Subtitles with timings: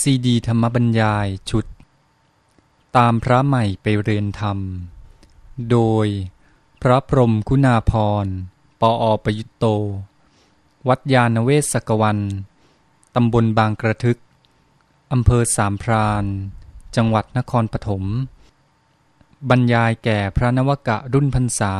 [0.00, 1.66] ซีดีธรรมบรรยายชุด
[2.96, 4.58] ตามพระใหม่ไปเรียนธรรม
[5.70, 6.06] โดย
[6.82, 7.92] พระพรมคุณาพ
[8.24, 8.26] ร
[8.80, 9.64] ปออประยุตโต
[10.88, 12.18] วัดยาณเวศกวัน
[13.14, 14.18] ตำบลบางกระทึก
[15.12, 16.24] อำเภอสามพราน
[16.96, 18.04] จังหวัดนครปฐม
[19.50, 21.74] บรรยายแก่พระนวกะรุ่นพรรษา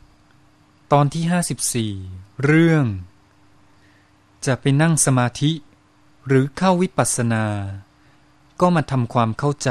[0.00, 2.84] 2539 ตอนที่ 54 เรื่อง
[4.46, 5.52] จะไปนั่งสมาธิ
[6.26, 7.44] หรือเข้าวิปัสสนา
[8.60, 9.70] ก็มาทำความเข้าใจ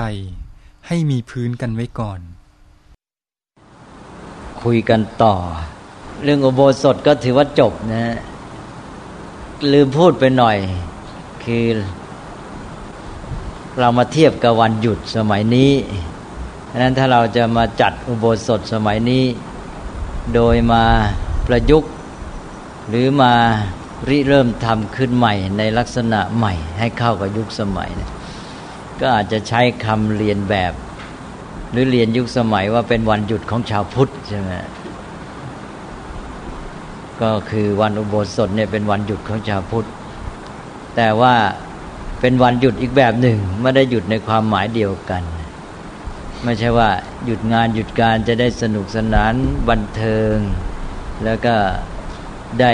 [0.88, 2.20] ให้มีพื้นกันไว้ก่อน
[4.62, 5.36] คุยกันต่อ
[6.24, 8.06] เรื่องอุโบสถก็ถือว่าจบนะ
[9.72, 10.58] ลืมพูดไปหน่อย
[11.44, 11.66] คือ
[13.80, 15.74] เรามาเทียบกับวันหยุดสมัยนี้
[16.70, 19.26] ดังนั้นถ้าเราจะมาจัดอุโบสถสมัยนี้
[20.34, 20.84] โดยมา
[21.48, 21.92] ประยุกต์
[22.90, 23.34] หรือมา
[24.08, 28.12] ริเริ่มทำขึ้นใหม่ในลักษณะใหม่ ให้เข้ากับยุคสมัยนะ
[29.00, 30.74] ก็อาจจะใช้คำเรียนแบบ
[31.72, 34.52] หรือเรียนยุคสมัยว่าเป็นวันหยุดของชาวพุทธใช่ไหม
[37.22, 39.88] ก็คือวันอุโบสถเนี่ยเป็นวันหยุดของชาวพุทธ
[40.96, 41.36] แต่ว่า
[42.22, 45.24] เป็นวันหยุดอีกแบบหนึ่งไม่ได้หยุดในความหมายเดียวกัน
[46.44, 46.90] ไม่ใช่ว่า
[47.26, 49.34] หยุดงานหยุดการจะได้สนุกสนาน
[49.70, 50.36] บันเทิง
[51.24, 51.56] แล้วก็
[52.62, 52.74] ได้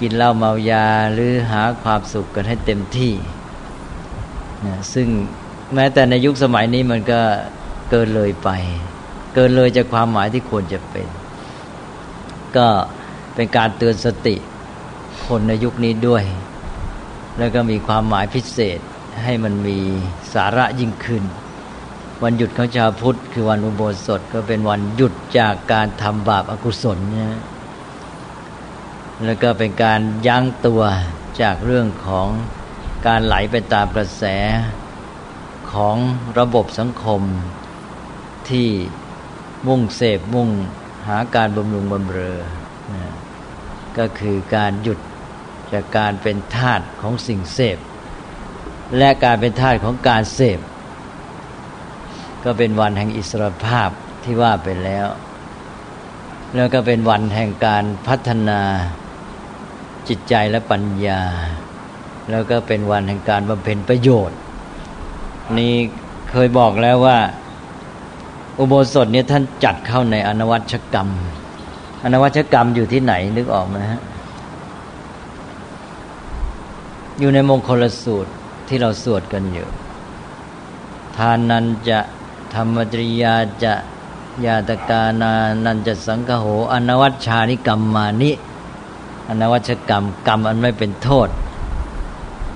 [0.00, 3.12] กินเหล้าเมายาหรือหาความสุขกันให้เต็มที่
[4.66, 5.08] นะซึ่ง
[5.74, 7.20] แม้แต่ในยุคสมัยนี้มันก็
[7.90, 8.50] เกินเลยไป
[9.34, 11.08] เกินเลยจากความหมายที่ควรจะเป็น
[12.56, 12.66] ก็
[13.34, 14.36] เป็นการเตือนสติ
[15.26, 16.24] คนในยุคนี้ด้วย
[17.38, 18.78] แล้วก็มีความหมายพิเศษ
[19.24, 19.78] ให้มันมี
[20.34, 21.24] สาระยิ่งขึ้น
[22.22, 27.38] วันหยุดของชาวพุทธ คือวันอุโบสถก็เป็นวันหยุดจากการทำบาปอากุศลเนะ
[29.24, 30.82] แล้วก็เป็นการยั้งตัว
[31.40, 32.28] จากเรื่องของ
[33.06, 34.24] การไหลไปตามกระแส
[35.72, 35.96] ของ
[36.38, 37.22] ระบบสังคม
[38.50, 38.68] ที่
[39.66, 40.48] มุ่งเสพมุ่ง
[41.06, 42.38] หาการบำรุงบำเรอ
[42.92, 43.12] นะ
[43.98, 44.98] ก็คือการหยุด
[45.72, 47.78] จากการเป็นทาสของสิ่งเสพ
[48.98, 50.60] และการเป็นทาสของการเสพ
[52.44, 53.90] ก็เป็นวันแห่งอิสรภาพ
[54.24, 55.06] ที่ว่าไปแล้ว
[56.54, 58.60] แล้วก็เป็นวันแห่งการพัฒนา
[60.08, 61.22] จิตใจและปัญญา
[62.30, 64.38] แล้วก็เป็นวันแห่งการบำเพ็ญประโยชน์
[65.58, 65.74] นี่
[66.30, 67.18] เคยบอกแล้วว่า
[68.58, 71.08] อุโบสถเนี่ยท่านจัดเข้าในอนวัชกรรม
[72.04, 74.02] อนวัชกรรมอยู่ที่ไหนนึกออกไหมฮะ
[77.18, 78.32] อยู่ในมงคลสูตร
[78.68, 79.68] ที่เราสวดกันอยู่
[81.16, 82.00] ทานันจะ
[82.54, 83.74] ธรรมจริยาจะ
[84.44, 85.32] ยาตกานา
[85.64, 88.30] นันจะสังคโหอนวัชชานิกรรมมานิ
[89.28, 91.28] อนวัชกรรม กรรมอันไม่เป็นโทษ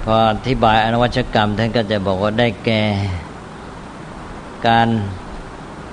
[0.05, 2.83] พออธิบายอนวัชกรรมท่านก็จะบอกว่าได้แก่
[4.67, 4.89] การ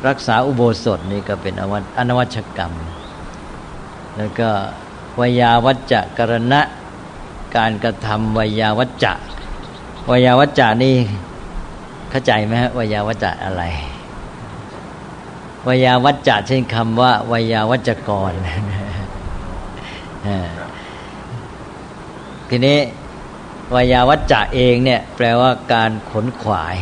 [0.07, 1.53] รักษาอุโบสถนี่ก็เป็น
[1.99, 2.71] อนวัชกรรม
[4.17, 4.49] แล้วก็
[5.19, 6.61] วยาวัจจะกรณะ
[7.55, 9.13] การกระทำวยาวัจจะ
[10.09, 10.95] วยาวัจจะนี่
[12.09, 13.63] เข้าใจไหมฮะวยาวัจจะอะไร
[15.67, 18.33] วยาวัจจะเช่นคำว่าวยาวัจกร
[22.49, 22.77] ทีนี้
[23.73, 26.77] วายาวัจจะเองเนี่ยแปลว่าการขนขวาย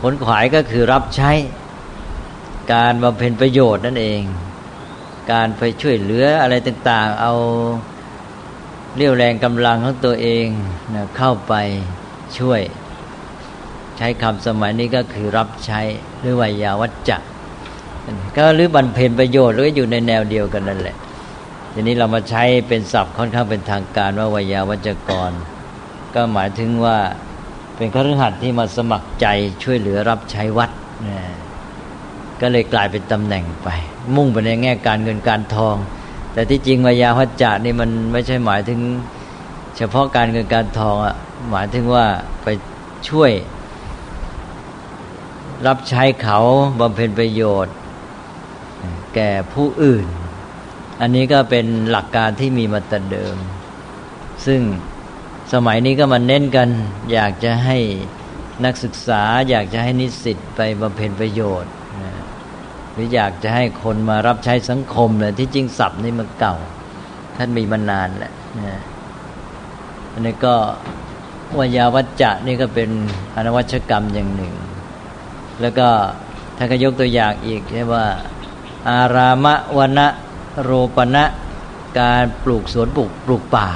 [0.00, 1.30] ขนขวายก็คือรับใช้
[2.72, 4.22] การบำเพ็ญประโยชน์นั่นเอง
[5.32, 7.34] การไปช่วยเหลืออะไรต่างๆ เอา
[8.96, 10.46] เรี่ยวแรงกำลังของตัวเอง
[10.94, 11.54] นะเข้าไป
[12.38, 12.60] ช่วย
[13.96, 15.80] ใช้คำสมัยนี้ก็คือรับใช้
[16.20, 17.18] หรือวายาวัจจะ
[18.36, 20.96] ก็หรือบรรเพ็ญประโยชน์หรืออยู่ในแนวเดียวกันนั่นแหละ
[21.80, 25.30] ทีนี้เรามาใช้เป็นศัพท์ค่อนข้างเป็นทางการว่าวิยาวัจกร
[26.14, 26.96] ก็หมายถึงว่า
[27.76, 29.26] เป็นคฤหัสถ์ที่มาสมัครใจ
[29.62, 30.70] ช่วยเหลือรับใช้วัด
[31.08, 31.20] นะ
[32.40, 33.68] ก็เลยกลายเป็นตำแหน่งไป
[34.16, 35.76] มุ่งไปในแง่การเงินการทอง
[36.32, 38.80] แต่ที่จริงวิยาวัจจะนี่มันไม่ใช่หมายถึง
[39.76, 41.16] เฉพาะการเงินการทองอะ
[41.50, 42.04] หมายถึงว่า
[42.42, 42.48] ไป
[43.08, 43.30] ช่วย
[45.66, 46.38] รับใช้เขา
[46.80, 47.74] บำเพ็ญประโยชน์
[49.14, 50.06] แก่ผู้อื่น
[51.00, 53.36] อันนี้ก็เป็นหลักการที่มีมาแต่เดิม
[54.46, 54.60] ซึ่ง
[55.52, 56.68] สมัยนี้ก็มาเน้นกัน
[57.12, 57.78] อยากจะให้
[58.64, 61.72] นักศึกษา อยากจะให้นิสิตไปบำเพ็ญประโยชน์
[62.92, 66.56] หรืออยากจะให้คนมารับใช้สังคมเลยที่จริงศัพท์นี่มันเก่า
[67.36, 68.32] ท่านมีมานานแหละ
[70.12, 70.54] อันนี้ก็
[71.58, 72.90] วยาวัจจะนี่ก็เป็น
[73.34, 74.54] อนวัชกรรมอย่างหนึ่ง
[75.60, 75.88] แล้วก็
[76.56, 78.06] ท่านก็ยกตัวอย่างอีกใช่ว่า
[78.88, 80.08] อารามะวนะ
[80.62, 81.24] โรปณะ
[82.00, 83.70] การปลูกสวนปลูกปลูกป่า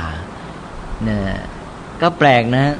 [1.04, 1.20] เนี่ย
[2.00, 2.76] ก็แปลกนะ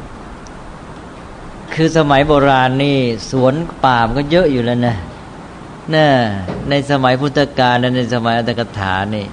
[1.75, 2.99] คือสมัยโบราณนี่
[3.31, 3.55] สวน
[3.85, 4.97] ป่ามันก็เยอะอยู่แล้วนะ
[5.95, 6.07] น่
[6.71, 9.27] ในสมัยพุทธกาลและในสมัยอัตถกถานี่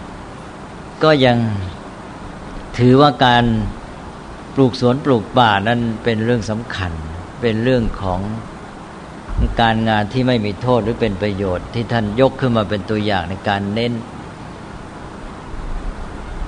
[1.03, 1.37] ก็ยัง
[2.77, 3.43] ถือว่าการ
[4.55, 6.91] ปลูกสวนปลูกป่านั้นเป็นเรื่องสำคัญ
[7.41, 8.19] เป็นเรื่องของ
[9.61, 13.93] การงานที่ไม่มีโทษหรือเป็นประโยชน์ ที่ท่านยกขึ้นมาเป็นตัวอย่างในการเน้น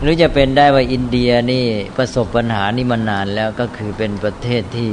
[0.01, 1.65] หรือจะเป็นได้ว่าอินเดียนี่
[1.97, 4.91] ประสบปัญหานี่มานานแล้วก็คือเป็นประเทศที่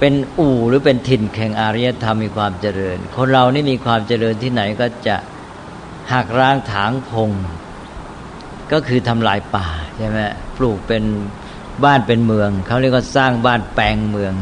[0.00, 5.16] เป็นอู่หรือเป็นถิ่นแข่งอารยธรรมมีความเจริญ คนเรานี่มีความเจริญที่ไหนก็จะ
[6.12, 7.30] หักร้างถางพง
[8.72, 10.18] ก็คือทำลายป่าใช่ไหม
[10.56, 11.04] ปลูกเป็น
[11.84, 14.34] บ้านเป็นเมือง เขาเรียกว่าสร้างบ้านแปลงเมือง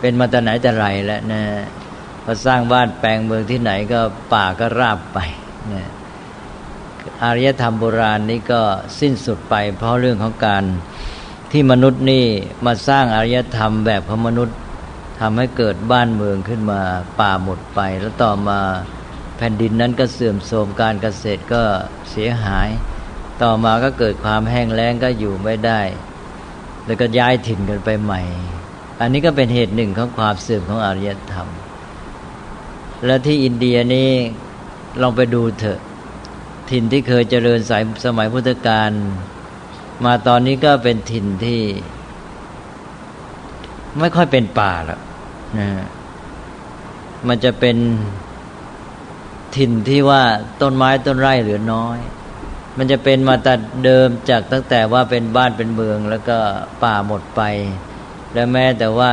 [0.00, 1.42] เป็นมาแต่ไหนแต่ไรแล้วนะ
[2.24, 4.00] พอสร้างบ้านแปลงเมืองที่ไหนก็
[4.34, 5.18] ป่าก็ราบไป
[5.74, 5.86] นะ
[7.22, 8.60] อารยธรรมโบราณนี้ก็
[9.00, 10.64] สิ้นสุดไป เพราะเรื่องของการ
[11.52, 12.24] ที่มนุษย์นี่
[12.66, 14.56] มาสร้างอารยธรรมแบบของมนุษย์
[15.20, 16.80] ทำให้เกิดบ้านเมืองขึ้นมา
[17.20, 18.60] ป่าหมดไป แล้วต่อมา
[19.36, 21.62] แผ่นดินนั้นก็เสื่อมโทรมการเกษตรก็
[22.10, 22.68] เสียหาย
[23.42, 25.80] ต่อมาก็เกิดความแห้งแล้งก็อยู่ไม่ได้
[26.86, 28.20] แล้วก็ย้ายถิ่นกันไปใหม่
[29.00, 31.48] อันนี้ก็เป็นเหตุหนึ่งของความเสื่อมของอารยธรรม
[33.06, 34.10] และที่อินเดียนี่
[35.02, 35.80] ลองไปดูเถอะ
[36.70, 38.90] ถิ่นที่เคยเจริญสายสมัยพุทธกาล
[40.04, 41.62] มาตอนนี้ก็เป็นถิ่นที่
[43.98, 45.00] ไม่ค่อยเป็นป่าแล้ว
[45.58, 45.68] นะ
[47.28, 47.76] มันจะเป็น
[49.56, 50.22] ถิ่นที่ว่า
[50.62, 51.98] ต้นไม้ต้นไร่เหลือน้อย
[52.78, 53.54] มันจะเป็นมาแต่
[53.84, 56.38] เดิมจากตั้งแต่ว่าเป็นบ้านเป็นเมือง แล้วก็
[56.84, 57.42] ป่าหมดไป
[58.34, 59.12] และแม้แต่ว่า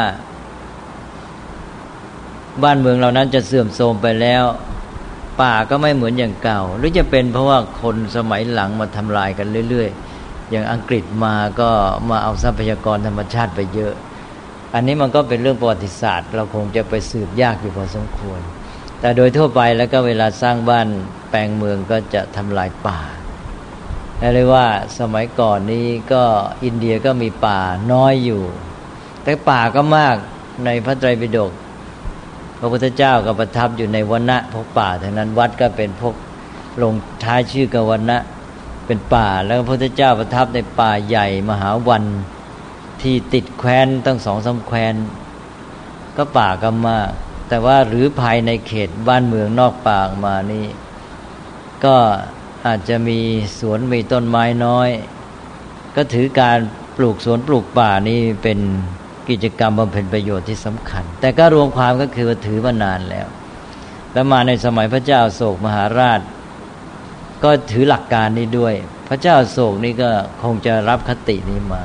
[2.64, 4.44] บ้านเมืองเหล่านั้นจะเสื่อมโทรมไปแล้ว
[5.42, 9.90] ป่าก็ไม่เหมือนอย่างเก่า หรือจะเป็นเพราะว่าคนสมัยหลังมาทำลายกันเรื่อย
[10.20, 11.70] ๆ อย่างอังกฤษมาก็
[12.10, 13.94] มาเอาทรัพยากรธรรมชาติไปเยอะ
[14.74, 18.42] อันนี้มันก็เป็นเรื่องประวัติศาสตร์ เราคงจะไปสืบยากอยู่พอสมควร
[19.00, 20.88] แต่โดยทั่วไปแล้วก็เวลาสร้างบ้าน
[21.30, 23.00] แปลงเมืองก็จะทำลายป่า
[24.34, 24.66] เรียกว่า
[25.00, 26.24] สมัยก่อนนี้ก็
[26.64, 27.60] อินเดียก็มีป่า
[27.94, 28.44] น้อยอยู่
[29.24, 30.16] แต่ป่าก็มาก
[30.66, 31.52] ในพระไตรปิฎก
[32.64, 36.16] ระพุทธเจ้าก็ประทับอยู่ในวันณะพวกป่าทั้งนั้นวัดก็เป็นพวก
[36.82, 36.94] ลง
[37.24, 38.18] ท้ายชื่อกับวันณะ
[38.86, 42.04] เป็นป่าแล้วพระพุทธเจ้าประทับในป่าใหญ่มหาวัน
[43.02, 44.96] ที่ติดแคว้นตั้งสองสาแคว้น
[46.18, 47.08] ก็ป่าก็มาก
[47.50, 50.66] แต่ว่าหรือภายในเขตบ้านเมืองนอกป่ามานี่
[51.86, 51.96] ก็
[52.66, 53.20] อาจจะมี
[53.60, 54.90] สวนมีต้นไม้น้อย
[55.96, 56.60] ก็ถือการ
[56.98, 58.60] ปลูกสวนปลูกป่านี่เป็น
[59.30, 63.28] กิจกรรมบำเพ็ญประโยชน์ที่สำคัญ แต่ก็รวมความก็คือว่าถือมานานแล้ว
[64.14, 66.22] แล้วมาในสมัยพระเจ้าโศกมหาราช
[67.44, 68.74] ก็ถือหลักการนี้ด้วย
[69.10, 70.10] พระเจ้าโศกนี่ก็
[70.44, 71.84] คงจะรับคตินี้มา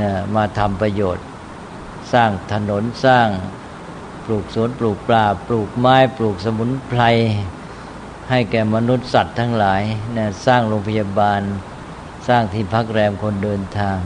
[0.00, 1.24] นะมาทำประโยชน์
[2.12, 3.28] สร้างถนนสร้าง
[4.24, 7.02] ปลูกสวนปลูกปลาปลูกไม้ปลูกสมุนไพร
[8.30, 9.82] ให้แก่มนุษย์สัตว์ทั้งหลาย
[10.16, 11.40] นะสร้างโรงพยาบาล
[12.28, 13.96] สร้างที่พักแรมคนเดินทาง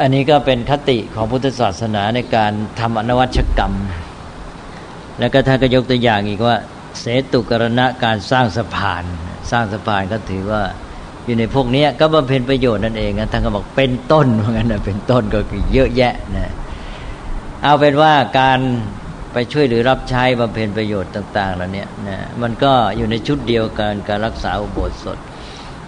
[0.00, 3.72] อันนี้ก็เป็นคติของพุทธศาสนาในการทำอนวัชกรรม
[5.18, 6.56] แล้วก็ท่านก็ยกตัวอย่างอีกว่า
[7.00, 9.04] เสตุกรณะการสร้างสะพาน
[9.50, 10.62] สร้างสะพานก็ถือว่า
[11.24, 16.52] อยู่ในพวกนี้ก็บำเพ็ญประโยชน์นั่นเองนะท่านก็บอกเป็นต้นเหมือนกันนะเป็นต้นก็คือเยอะแยะนะ
[17.62, 18.58] เอาเป็นว่าการ
[19.32, 25.18] ไปช่วยหรือรับใช้บำเพ็ญประโยชน์ต่าง ๆ เหล่านี้นะมันก็อยู่ในชุดเดียวกันการรักษาอุโบสถ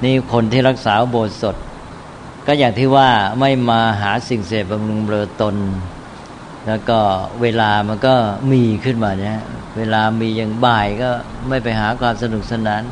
[0.05, 1.57] นี่คนที่รักษาอุโบสถ
[2.47, 3.09] ก็อย่างที่ว่า
[3.41, 5.57] ไม่มาหาสิ่งเสพบำรุงเบลอตน
[6.67, 6.99] แล้วก็
[7.43, 8.15] เวลามันก็
[8.53, 9.41] มีขึ้นมาเนี่ย
[9.77, 11.11] เวลามีอย่างบ่ายก็
[11.49, 12.83] ไม่ไปหาความสนุกสนาน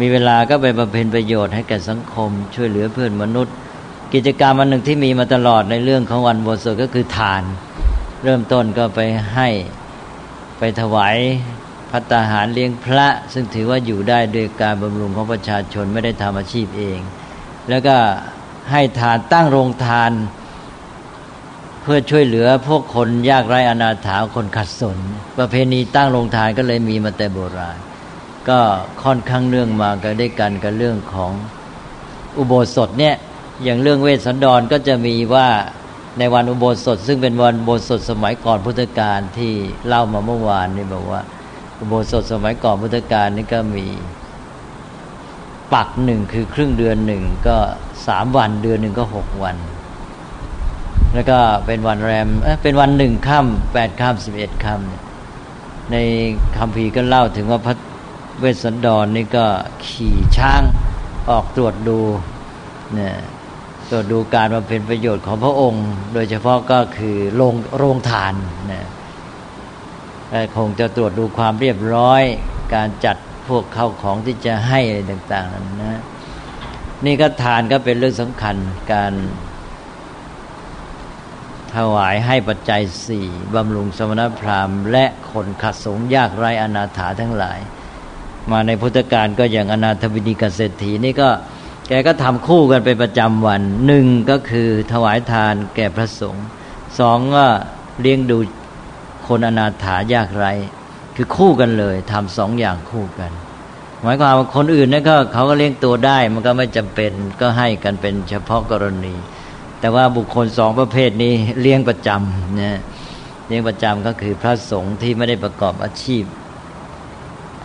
[0.00, 3.54] มีเวลาก็ไปบำเพ็ญประโยชน์ให้แก่สังคม ช่วยเหลือเพื่อนมนุษย์
[4.14, 7.42] กิจกรรมอันหนึ่งที่มีมาตลอดในเรื่องของวันบวชก็คือทาน
[8.24, 9.00] เริ่มต้นก็ไป
[9.34, 9.48] ให้
[10.58, 11.16] ไปถวาย
[11.90, 16.98] พัตาหารเลี้ยงพระ ซึ่งถือว่าอยู่ได้โดยการบำรุงของประชาชนไม่ได้ทำอาชีพเอง
[17.68, 17.96] แล้วก็
[18.70, 20.12] ให้ทานตั้งโรงทาน
[21.82, 24.98] เพื่อช่วยเหลือพวกคนยากไร้อนาถาคนขัดสน
[25.38, 27.78] ประเพณีตั้งโรงทานก็เลยมีมาแต่โบราณ
[28.48, 28.60] ก็
[29.02, 31.32] ค่อนข้างเรื่องมากันได้กันกับเรื่องของ
[32.38, 33.14] อุโบสถเนี่ย
[33.64, 35.48] อย่างเรื่องเวสสันดรก็จะมีว่า
[36.18, 39.52] ในวันอุโบสถ ซึ่งเป็นวันอุโบสถสมัยก่อนพุทธกาลที่
[39.86, 41.20] เล่ามาเมื่อวานนี่บอกว่า
[41.80, 43.86] อุโบสถสมัยก่อนพุทธกาลนี่ก็มี
[45.74, 47.56] ปักหนึ่งคือครึ่งเดือนหนึ่งก็
[48.06, 49.56] สามวันเดือนหนึ่งก็หกวัน
[51.14, 52.28] แล้วก็เป็นวันแรม
[52.62, 55.96] เป็นวันหนึ่งค่ำแปดค่ำสิบเอ็ดค่ำใน
[56.56, 57.74] คำพีก็เล่าถึงว่าพระ
[58.40, 59.46] เวสสันดรนนี่ก็
[59.86, 60.62] ขี่ช้าง
[61.30, 61.98] ออกตรวจดู
[62.94, 63.14] เนี่ย
[63.90, 68.34] ตรวจดูการมาเป็นประโยชน์ของพระองค์ โดยเฉพาะก็คือโรงโรงทาน
[68.72, 68.84] นะ
[70.56, 72.22] คงจะตรวจดูความเรียบร้อย
[72.74, 73.16] การจัด
[73.48, 76.02] พวกเข้าของที่จะให้อะไรต่างๆนะ
[77.06, 78.56] นี่ก็ทานก็เป็นเรื่องสำคัญ
[78.92, 79.12] การ
[81.74, 87.58] ถวายให้ปัจจัยสี่บำรุงสมณพราหมณ์ และคนขัดสงยากไร้อนาถาทั้งหลาย
[88.50, 91.28] มาในพุทธกาลก็อย่างอนาถบินิกเศรษฐีนี่ก็
[91.88, 96.46] แกก็ทำคู่กันเป็นประจำวันหนึ่งก็คือถวายทานแก่พระสงฆ์
[96.98, 97.46] สองก็
[98.00, 98.38] เลี้ยงดู
[99.26, 100.52] คนอนาถายากไร้
[101.16, 103.32] คือคู่กันเลยทำสองอย่างคู่กัน
[104.02, 109.14] หมายความว่าคนอื่นนี่ก็เขาก็เลี้ยงตัวได้ มันก็ไม่จำเป็นก็ให้กันเป็นเฉพาะกรณี
[109.80, 112.80] แต่ว่าบุคคลสองประเภทนี้เลี้ยงประจำเนะ
[113.48, 116.24] เลี้ยงประจำก็คือพระสงฆ์ที่ไม่ได้ประกอบอาชีพ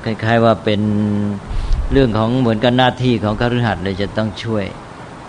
[0.03, 0.81] คล้ายๆว่าเป็น
[1.91, 4.65] เรื่องของเหมือนกันหน้าที่ของคฤหัสถ์เลยจะต้องช่วย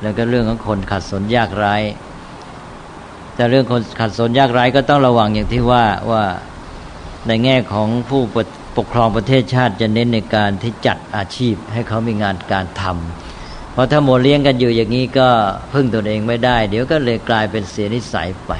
[0.02, 1.76] แล้วก็เรื่องของคนขัดสนยากไร้
[3.34, 6.22] แต่เรื่องคนขัดสนยากไร้ก็ต้องระวังอย่างที่ว่าว่า
[7.26, 8.22] ในแง่ของผู้
[8.76, 15.28] ปกครองประเทศชาติจะเน้นในการที่จัดอาชีพให้เขามีงานการทำเพราะถ้าโมเลี้ยงกันอยู่อย่างนี้ก็
[15.72, 18.52] พึ่งตนเองไม่ได้ เดี๋ยวก็เลยกลายเป็นเสียนิสัยไป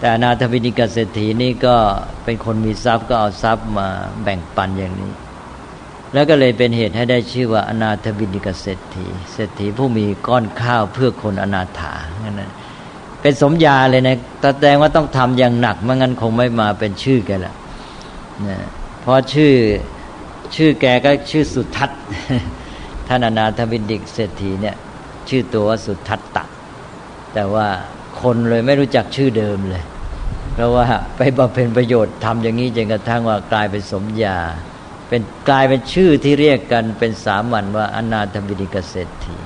[0.00, 1.76] แต่นาถวินิกเศรษฐีนี่ก็
[2.24, 3.88] เป็นคนมีทรัพย์ก็เอาทรัพย์มา
[4.22, 5.12] แบ่งปันอย่างนี้
[6.12, 12.42] แล้วก็เลยเป็นเหตุให้ได้ชื่อว่าอนาถวินิกเศรษฐีเศรษฐีผู้มีก้อนข้าวเพื่อคนอนาถานั่น
[13.26, 17.54] เป็นสมญาเลยนะแสดงว่าต้องทำอย่างหนักไม่งั้นคงไม่มาเป็นชื่อแกละ
[18.48, 18.58] นะ
[19.00, 19.52] เพราะชื่อ
[20.56, 22.00] ชื่อแกก็ชื่อสุทัศน์
[23.08, 24.76] ท่านอนาถวินดิกเศรษฐีเนี่ย
[25.28, 26.44] ชื่อตัวว่าสุทัศตะ
[27.34, 27.66] แต่ว่า
[28.20, 29.84] คนเลยไม่รู้จักชื่อเดิมเลย
[30.54, 30.84] เพราะว่า
[31.16, 34.38] ไปบำเพ็ญประโยชน์ทำอย่างนี้จนกระทั่งว่ากลายเป็นสมญา
[35.08, 39.36] เป็นกลายเป็นชื่อที่เรียกกันเป็นสามัญว่าอนาถวินิกเศรษฐี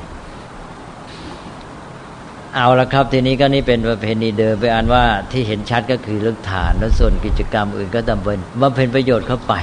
[2.57, 9.55] เอาละครับ ทีนี้ก็นี่เป็นประเพณีเดิมไปอ่านว่าที่เห็นชัดก็คือเรื่องฐาน แล้วส่วนกิจกรรมอื่นก็ดำเนินบำเพ็ญประโยชน์เข้าไป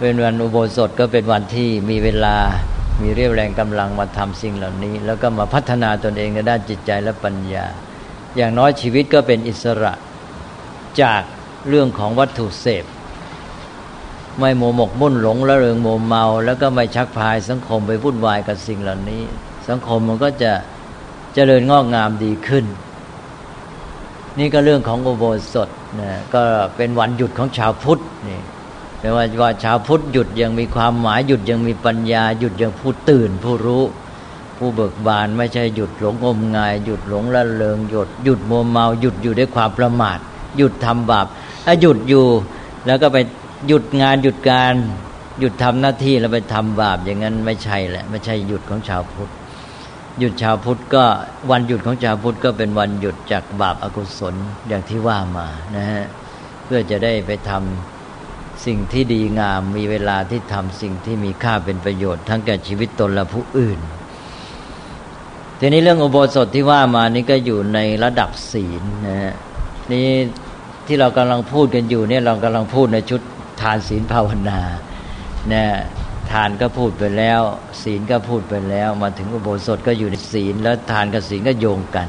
[0.00, 2.36] เป็นวันอุโบสถก็เป็นวันที่มีเวลา
[3.02, 7.64] มีเรี่ยวแรงกำลังมาทำสิ่งเหล่านี้ แล้วก็มาพัฒนาตนเองในด้านจิตใจและปัญญา
[8.36, 9.92] อย่างน้อยชีวิตก็เป็นอิสระ
[11.02, 11.22] จาก
[11.68, 12.84] เรื่องของวัตถุเสพ
[14.38, 19.22] ไม่โมหมกมุ่นหลงละเริงโมเมา แล้วก็ไม่ชักพายสังคมไปวุ่นวายกับสิ่งเหล่านี้
[19.68, 20.52] สังคมมันก็จะ
[21.38, 22.64] เจริญงอกงามดีขึ้น
[24.38, 25.68] นี่ก็เรื่องของอุโบสถ
[26.00, 26.42] นะก็
[26.76, 28.40] เป็นวันหยุดของชาวพุทธนี่
[29.00, 33.84] แปลว่าว่าชาวพุทธหยุดยังมีความหมายหยุดยังมีปัญญาหยุดยังผู้ตื่น ผู้รู้
[34.58, 40.18] ผู้เบิกบานไม่ใช่หยุดหลงงมงาย หยุดหลงละเลงหยุดหยุดมัวเมาหยุดอยู่ด้วยความประมาท
[40.56, 41.26] หยุดทำบาป
[41.64, 42.26] ถ้าหยุดอยู่
[42.86, 43.18] แล้วก็ไป
[43.66, 44.72] หยุดงานหยุดการ
[45.40, 49.32] หยุดทำหน้าที่แล้วไปทำบาปอย่างนั้นไม่ใช่แหละไม่ใช่หยุดของชาวพุทธ
[50.18, 51.04] หยุดชาวพุทธก็
[51.50, 54.34] วันหยุดของชาวพุทธก็เป็นวันหยุดจากบาปอากุศล
[54.68, 55.46] อย่างที่ว่ามา
[55.76, 56.04] นะฮะ
[56.64, 63.80] เพื่อจะได้ไปทำสิ่งที่ดีงามมีเวลาที่ทำสิ่งที่มีค่าเป็นประโยชน์ ทั้งแก่ชีวิตตนและผู้อื่น
[65.60, 69.34] ทีนี้เรื่องอุโบสถที่ว่ามานี่ก็อยู่ในระดับศีลนะฮะ
[69.92, 70.08] นี่
[70.86, 73.20] ที่เรากำลังพูดกันอยู่เนี่ยเรากำลังพูดในชุด
[73.60, 74.60] ทานศีลภาวนา
[75.52, 77.40] นะานก็พูดไปแล้ว
[77.82, 82.08] ศีลก็พูดไปแล้ว มาถึงอุโบสถก็อยู่ในศีล แล้วทานกับศีลก็โยงกัน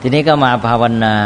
[0.00, 1.16] ทีนี้ก็มาภาวนา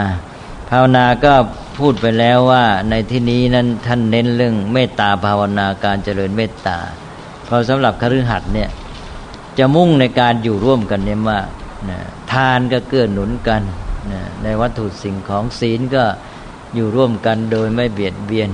[0.70, 1.35] ภาวนาก็
[1.78, 6.78] พูดไปแล้วว่าในที่นี้นั้นท่านเน้นเรื่องเมตตาภาวนาการเจริญเมตตา
[7.44, 8.68] เพราะสำหรับคฤหัสถ์เนี่ย
[9.58, 11.47] จะมุ่งในการอยู่ร่วมกันเนี่ยมาก
[11.90, 11.99] นะ
[12.32, 13.62] ทานก็เกื้อหนุนกัน
[14.12, 16.04] นะในวัตถุสิ่งของศีลก็
[16.75, 18.50] อยู่ร่วมกันโดยไม่เบียดเบียน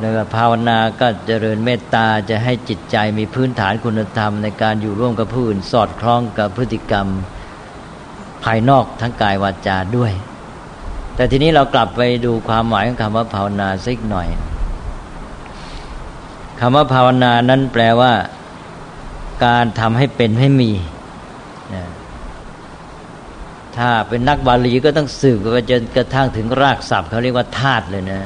[0.00, 7.06] แล้วก็ภาวนาก็เจริญเมตตาจะให้จิตใจมีพื้นฐานคุณธรรม ในการอยู่ร่วมกับผู้อื่นสอดคล้องกับพฤติกรรม
[8.44, 10.12] ภายนอกทั้งกายวาจาด้วย
[11.16, 14.28] แต่ทีนี้เรากลับไปดูความหมายของคำว่าภาวนาสักหน่อย
[16.60, 18.12] คำว่าภาวนานั้นแปลว่า
[19.44, 20.70] การทำให้เป็นให้มี
[23.76, 28.20] ถ้าเป็นนักบาลีก็ต้องสืบไปจนกระทั่งถึงรากศัพท์เขาเรียกว่าธาตุเลยนะ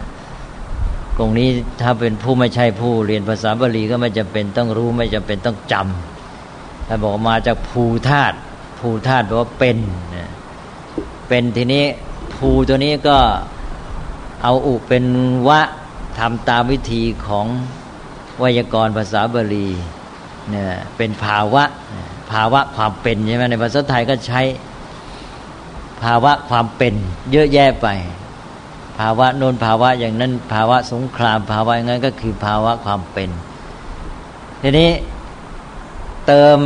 [1.18, 1.48] ตรงนี้
[1.80, 8.36] ถ้าเป็นผู้ไม่ใช่ผู้เรียนภาษาบาลีก็ไม่จำเป็นต้องรู้ไม่จำเป็นต้องจำถ้าบอกมาจากภูธาตุ
[8.78, 9.76] ภูธาตุแปลว่าเป็น
[11.28, 11.84] เป็นทีนี้
[12.34, 13.18] ภูตัวนี้ก็
[14.42, 15.04] เอาอุเป็น
[15.48, 15.60] วะ
[16.18, 17.46] ทำตามวิธีของ
[18.38, 19.68] ไวยากรณ์ภาษาบาลี
[20.48, 20.64] เนี่ย
[20.96, 21.64] เป็นภาวะ
[22.32, 24.42] ภาวะความเป็นใช่ไหมในภาษาไทยก็ใช้
[26.02, 26.94] ภาวะความเป็น
[27.32, 27.88] เยอะแยะไป
[28.98, 33.30] ภาวะโน้นภาวะอย่างนั้น ภาวะสงคราม ภาวะอย่างนั้นก็คือภาวะความเป็น
[34.62, 34.90] ทีนี้
[36.26, 36.60] เติม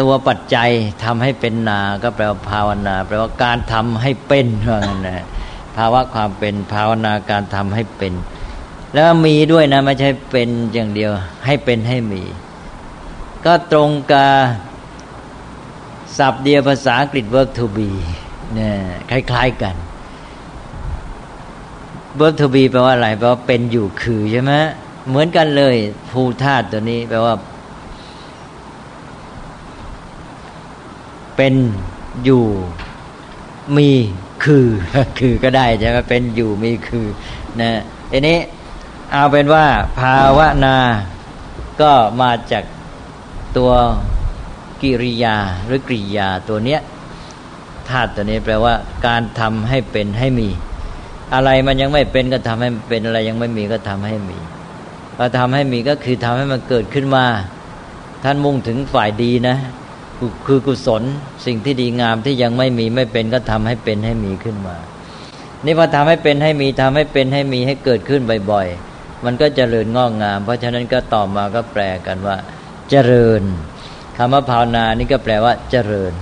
[0.00, 0.70] ตัวปัจจัย
[1.04, 5.26] ทำให้เป็นนา ก็แปลว่าภาวนา แปลว่าการทำให้เป็นว่างั้นนะ
[5.76, 8.12] ภาวะความเป็นภาวนาการทำให้เป็น
[8.94, 11.10] แล้วมีด้วยนะไม่ใช่เป็นอย่างเดียว
[11.46, 12.22] ให้เป็นให้มี
[13.44, 14.30] ก็ตรงกับ
[16.18, 17.90] ศัพท์เดียวภาษาอังกฤษ work to be
[18.54, 18.74] เนี่ย
[19.10, 19.76] คล้ายๆกัน
[22.18, 24.52] verb to be แปลว่าอะไรแปลว่าเป็นอยู่คือใช่ไหม
[25.08, 25.76] เหมือนกันเลย
[26.10, 27.34] ภูธาตุตัวนี้แปลว่า
[31.36, 31.54] เป็น
[32.24, 32.46] อยู่
[33.76, 33.90] มี
[34.44, 34.66] คือ
[35.18, 37.06] คือก็ได้ใช่ไหมเป็นอยู่มีคือ
[37.60, 37.70] นะ
[38.12, 38.38] ทีนี้
[39.12, 39.66] เอาเป็นว่า
[39.98, 40.76] ภาวนา
[41.80, 42.64] ก็มาจาก
[43.56, 43.72] ตัว
[44.82, 45.36] กิริยา
[45.66, 46.80] หรือกริยาตัวเนี้ย
[47.90, 48.74] ธาตุตัวนี้แปลว่า
[49.06, 50.48] การทำให้เป็นให้มี
[51.34, 54.38] อะไรมันยังไม่เป็นก็ทำให้เป็นอะไรยังไม่มีก็ทำให้มี
[55.16, 57.24] พอทำให้มีก็คือทำให้มันเกิดขึ้นมา
[58.24, 59.56] ท่านมุ่งถึงฝ่ายดีนะ
[60.46, 61.02] คือกุศล
[61.46, 64.76] สิ่งที่ดีงามที่ยังไม่มีไม่เป็นก็ทำให้เป็นให้มีขึ้นมา
[65.64, 72.36] นี่พอทำให้เป็นให้มีทำให้เป็นให้มีให้เกิดขึ้นบ่อยๆ มันก็เจริญงอกงาม เพราะฉะนั้นก็ต่อมาก็แปลกันว่า
[72.90, 73.42] เจริญ
[74.16, 76.12] คำว่าภาวนานี่ก็แปลว่าเจริญ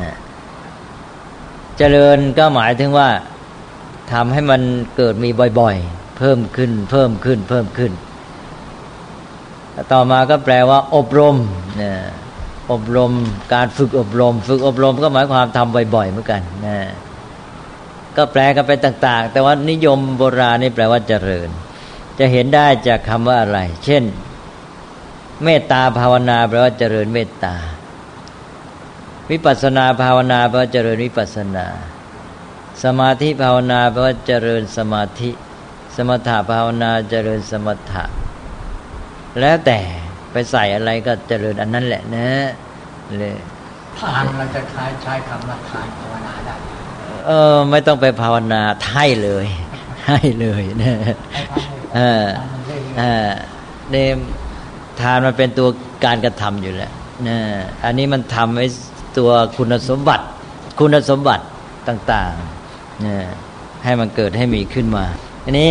[0.00, 0.16] นะ
[1.78, 3.08] เจริญก็หมายถึงว่า
[4.12, 4.62] ทำให้มัน
[4.96, 5.30] เกิดมี
[5.60, 7.92] บ่อยๆ เพิ่มขึ้น เพิ่มขึ้น เพิ่มขึ้น
[9.92, 11.36] ต่อมาก็แปลว่า อบรม
[11.82, 11.92] นะ
[12.72, 13.12] อบรม
[13.54, 16.78] การฝึกอบรม ฝึกอบรมก็หมายความทำบ่อยๆเหมือนกันนะ
[18.16, 21.48] ก็แปลกันไปต่าง ๆ แต่ว่านิยมโบราณนี่แปลว่าเจริญ
[22.18, 24.02] จะเห็นได้จากคำว่าอะไร เช่น
[25.44, 27.54] เมตตาภาวนาแปลว่าเจริญเมตตา
[29.32, 31.66] วิปัสนาภาวนาแปลว่าเจริญวิปัสนา
[32.84, 35.30] สมาธิภาวนาแปลว่าเจริญสมาธิ
[35.96, 38.04] สมถะภาวนาเจริญสมถะ
[39.40, 39.78] แล้วแต่
[40.32, 42.28] ไปใส่อะไรก็เจริญอันนั้นแหละนะ
[43.18, 43.36] เลย
[43.98, 46.54] ทานเราจะใช้ใช้คำว่าทานภาวนาได้
[47.26, 49.46] เออ ไม่ต้องไปภาวนาให้เลย
[50.08, 50.94] ให้เลยนะ
[51.94, 52.26] เออ
[52.98, 53.30] เออ
[53.90, 54.08] เนี่ย
[55.00, 55.68] ทานมันเป็นตัว
[56.04, 56.92] การกระทำอยู่แล้ว
[57.28, 57.38] นะ
[57.84, 58.66] อันนี้มันทำให้
[59.18, 60.24] ตัวคุณสมบัติ
[60.78, 61.44] คุณสมบัติ
[61.88, 63.16] ต่างๆนะ
[63.84, 65.04] ให้มันเกิดให้มีขึ้นมา
[65.44, 65.70] อันนี้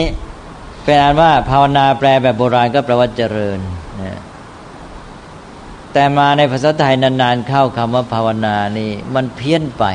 [0.86, 3.60] แปลว่าภาวนาแปลแบบโบราณก็แปลว่าเจริญ
[4.02, 4.20] นะ
[5.94, 9.86] แต่มาในภาษาไทยนานๆเข้าคำว่าภาวนานี่มันเพี้ยนไป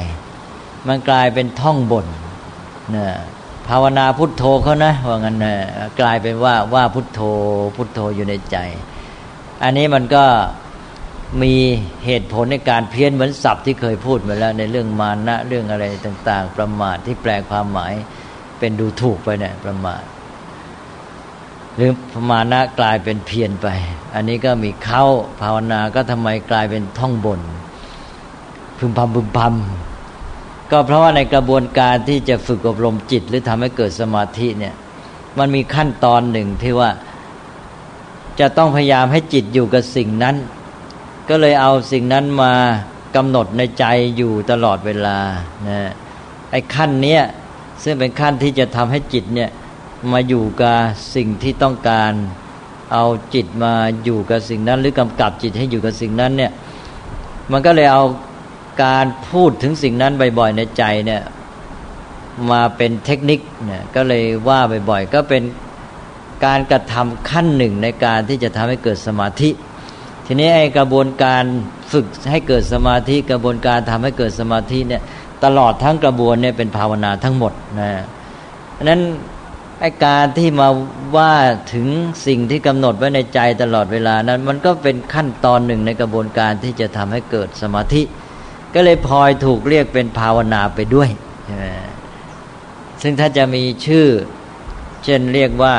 [0.88, 2.06] มันกลายเป็นท่องบน
[2.96, 3.06] นะ
[3.68, 5.54] ภาวนาพุทโธเขานะว่างั้นนะ
[6.00, 7.20] กลายเป็นว่าว่าพุทโธ
[7.76, 8.56] พุทโธอยู่ในใจ
[9.62, 10.24] อันนี้มันก็
[11.42, 11.54] มี
[12.04, 17.92] เหตุผลในการเพี้ยนเหมือนศัพท์ที่เคยพูดมาแล้วในเรื่องมานะเรื่องอะไรต่าง ๆ ประมาทที่แปลความหมาย
[18.58, 20.02] เป็นดูถูกไปเนี่ยประมาท
[21.76, 21.90] หรือ
[22.30, 23.68] มานะกลายเป็นเพียนไป
[24.14, 25.04] อันนี้ก็มีเข้า
[25.42, 27.40] ภาวนาก็ทำไมกลายเป็นท่องบน
[28.78, 34.74] พึมพำพึมพำก็เพราะว่าในกระบวนการที่จะฝึกอบรมจิต หรือทำให้เกิดสมาธิเนี่ย
[35.38, 36.90] มันมีขั้นตอนหนึ่งที่ว่า
[38.40, 40.36] จะต้องพยายามให้จิตอยู่กับสิ่งนั้น
[41.28, 42.52] ก็เลยเอาสิ่งนั้นมา
[43.16, 43.84] กำหนดในใจ
[44.16, 45.18] อยู่ตลอดเวลา
[45.68, 45.80] นะ
[46.50, 47.22] ไอ้ขั้นเนี้ย
[47.82, 49.50] ซึ่งเป็นขั้นที่จะทำให้จิตเนี่ย
[50.12, 50.78] มาอยู่กับ
[51.14, 52.12] สิ่งที่ต้องการ
[52.92, 53.72] เอาจิตมา
[54.04, 56.52] อยู่กับสิ่งนั้น หรือกำกับจิตให้อยู่กับสิ่งนั้นเนี่ย
[57.52, 58.04] มันก็เลยเอา
[58.84, 61.22] การพูดถึงสิ่งนั้นบ่อยๆในใจเนี่ย
[62.50, 64.60] มาเป็นเทคนิคเนี่ยก็เลยว่า
[64.90, 65.42] บ่อยๆก็เป็น
[66.44, 69.50] การกระทำขั้นหนึ่งในการที่จะทำให้เกิดสมาธิ
[70.26, 71.44] ทีนี้ไอ้กระบวนการ
[71.92, 75.02] ฝึกให้เกิดสมาธิกระบวนการทำให้เกิดสมาธิเนี่ย
[75.44, 77.90] ตลอดทั้งกระบวนเนี่ยเป็นภาวนาทั้งหมดนะ
[78.82, 79.00] นั้น
[79.80, 80.68] ไอ้การที่มา
[81.16, 81.34] ว่า
[81.74, 81.86] ถึง
[82.26, 88.02] สิ่งที่กำหนดไว้ในใจตลอดเวลานั้น มันก็เป็นขั้นตอนหนึ่งในกระบวนการที่จะทำให้เกิดสมาธิ
[88.74, 91.08] ก็เลยพลอยถูกเรียกเป็นภาวนาไปด้วย
[91.44, 91.66] ใช่ไหม
[93.02, 94.06] ซึ่งถ้าจะมีชื่อ
[95.04, 95.74] เช่นเรียกว่า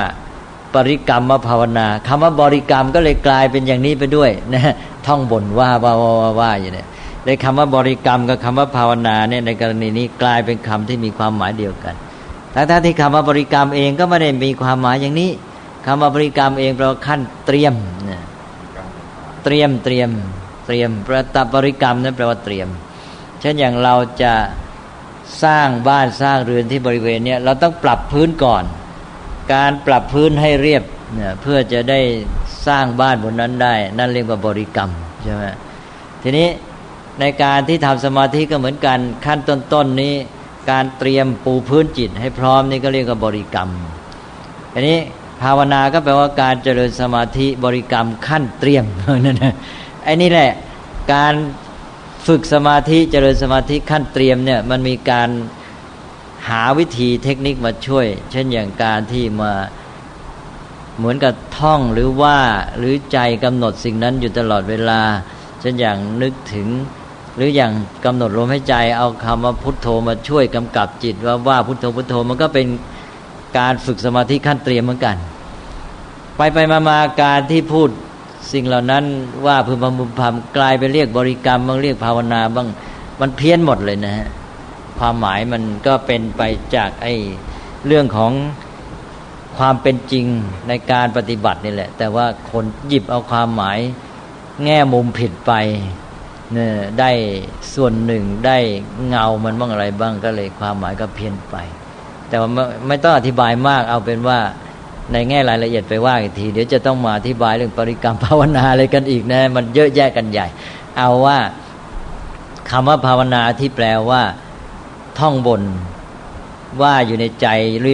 [0.89, 4.73] ริกรรมมาภาวนาคำว่าบริกรรมก็เลยกลายเป็นอย่างนี้ไปด้วยนะ
[5.07, 6.85] ท่องบ่นว่าว่าว่าว่าอย่างนี้
[7.25, 11.95] ในคำว่าบริกรรมกับคำว่าภาวนาเนี่ยในกรณีนี้กลายเป็นคำที่มีความหมายเดียวกัน
[12.53, 15.31] ทั้งที่คำว่าบริกรรมเองก็ไม่ได้มีความหมายอย่างนี้
[15.85, 17.73] คำว่าบริกรรมเองแปลว่าขั้นเตรียม
[18.05, 18.21] เนี่ย
[19.43, 20.09] เตรียมเตรียม
[20.65, 22.67] เตรียมประตับบริกรรมนั้นแปลว่าเตรียม
[23.41, 24.33] เช่นอย่างเราจะ
[25.43, 28.63] สร้างบ้านสร้างเรือนที่บริเวณเนี้ยเราต้องปรับพื้นก่อน
[29.53, 30.83] การปรับพื้นให้เรียบ
[31.15, 31.99] เนี่ยเพื่อจะได้
[32.67, 34.89] สร้างบ้านบนนั้นได้ นั่นเรียกว่าบริกรรม
[35.23, 35.43] ใช่ไหม
[36.23, 36.47] ทีนี้
[37.19, 40.13] ในการที่ทำสมาธิก็เหมือนกันขั้นต้นๆนนี้
[40.71, 43.69] การเตรียมปูพื้นจิตให้พร้อมนี่ก็เรียกว่าบริกรรม
[44.73, 44.97] อันนี้
[45.41, 48.85] ภาวนาก็แปลว่าการเจริญสมาธิบริกรรมขั้นเตรียม
[49.25, 49.55] นั่นนะ
[50.03, 50.51] ไอ้นี่แหละ
[51.13, 51.33] การ
[52.27, 55.29] ฝึกสมาธิเจริญสมาธิขั้นเตรียมเนี่ยมันมีการ
[56.47, 59.51] หาวิธีเทคนิคมาช่วย เช่นอย่างการที่มา
[60.97, 62.37] เหมือนกับท่องหรือว่า
[62.77, 65.01] หรือใจกำหนดสิ่งนั้นอยู่ตลอดเวลา
[65.61, 66.67] เช่นอย่างนึกถึง
[67.35, 67.71] หรืออย่าง
[68.05, 72.67] กำหนดลมให้ใจเอาคำว่าพุทโธมาช่วยกำกับจิตว่าว่าพุทโธพุทโธมันก็เป็น
[73.57, 75.17] การฝึกสมาธิขั้นเตรียมเหมือนกัน
[76.37, 77.89] ไปไปมามาการที่พูด
[78.53, 79.03] สิ่งเหล่านั้น
[79.45, 82.67] ว่าพึมพำพึมพำกลายไปเรียกบริกรรมบางเรียกภาวนาบ้าง
[83.21, 84.27] มันเพี้ยนหมดเลยนะฮะ
[84.99, 86.41] ความหมายมันก็เป็นไป
[86.75, 87.13] จากไอ้
[87.85, 88.31] เรื่องของ
[89.57, 90.25] ความเป็นจริง
[90.67, 93.77] ในการปฏิบัตินี่แหละ แต่ว่าคนหยิบเอาความหมาย
[94.63, 95.53] แง่มุมผิดไป
[96.53, 97.11] เนี่ยได้
[97.73, 98.57] ส่วนหนึ่งได้
[99.07, 101.55] เงามันบ้างอะไรบ้างก็เลยความหมายก็เพี้ยนไป
[102.29, 102.49] แต่ว่า
[102.87, 104.39] ไม่ต้องอธิบายมากเอาเป็นว่า
[105.11, 110.47] ในแง่รายละเอียดไปว่าอีกที เดี๋ยวจะต้องมาอธิบายเรื่องปริกรรมภาวนาอะไรกันอีกนะ มันเยอะแยะกันใหญ่
[110.97, 111.37] เอาว่า
[112.69, 114.21] คำว่าภาวนาที่แปลว่า
[115.19, 115.63] ท่องบน
[116.81, 117.47] ว่าอยู่ในใจ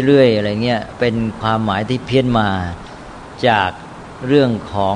[0.08, 2.50] เรื่อยๆอะไรเงี้ยเป็นความหมายที่เพี้ยนมา
[3.48, 3.72] จาก
[4.28, 4.96] เรื่องของ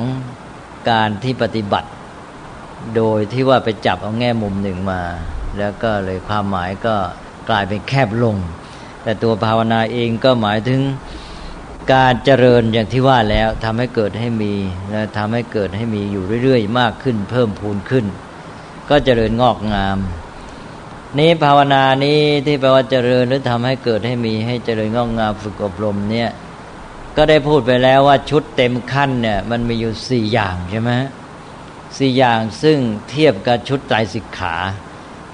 [0.89, 1.89] การที่ปฏิบัติ
[2.95, 5.01] โดยที่ว่าไปจับเอาแง่มุมหนึ่งมา
[5.57, 6.95] แล้วก็เลยความหมายก็
[7.49, 8.35] กลายเป็นแคบลง
[9.03, 10.81] แต่ตัวภาวนาเองก็หมายถึง
[11.93, 14.53] การเจริญอย่างที่ว่าแล้วทำให้เกิดให้มี
[14.91, 18.05] และทำให้เกิดให้มีอยู่เรื่อยๆ มากขึ้น เพิ่มพูนขึ้น
[18.89, 19.97] ก็เจริญงอกงาม
[21.15, 26.29] นี้ภาวนานี้ที่แปลว่าเจริญหรือทำให้เกิดให้มีให้เจริญงอกงามฝึกอบรมเนี่ย
[27.17, 30.91] ก็ได้พูดไปแล้วว่าชุดเต็มขั้นเนี่ยมันมีอยู่สี่อย่างใช่ไหม
[31.97, 32.77] สี่อย่างซึ่ง
[33.09, 34.55] เทียบกับชุดไตรสิกขา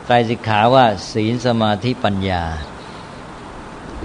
[0.05, 2.43] ไตรสิกขาว่าศีลสมาธิปัญญา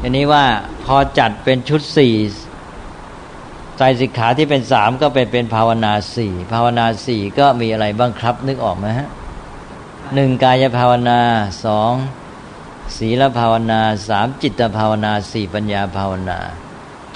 [0.00, 0.44] อันนี้ว่า
[0.85, 2.14] พอจัดเป็นชุดสี่
[3.76, 9.09] ไตรสิกขาที่เป็นสามก็เป็นเป็นภาวนาสี่ภาวนาสี่ก็มีอะไรบ้างครับนึกออกไหมฮะ
[10.14, 11.21] หนึ่งกายภาวนา
[11.64, 11.92] สอง
[12.97, 16.38] ศีลภาวนาสามจิตภาวนาสี่ปัญญาภาวนา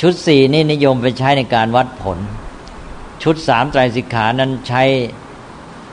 [0.01, 2.19] ชุดสี่นี่นิยมไปใช้ในการวัดผล
[3.23, 4.83] ชุดสามไตรสิกขานั้นใช้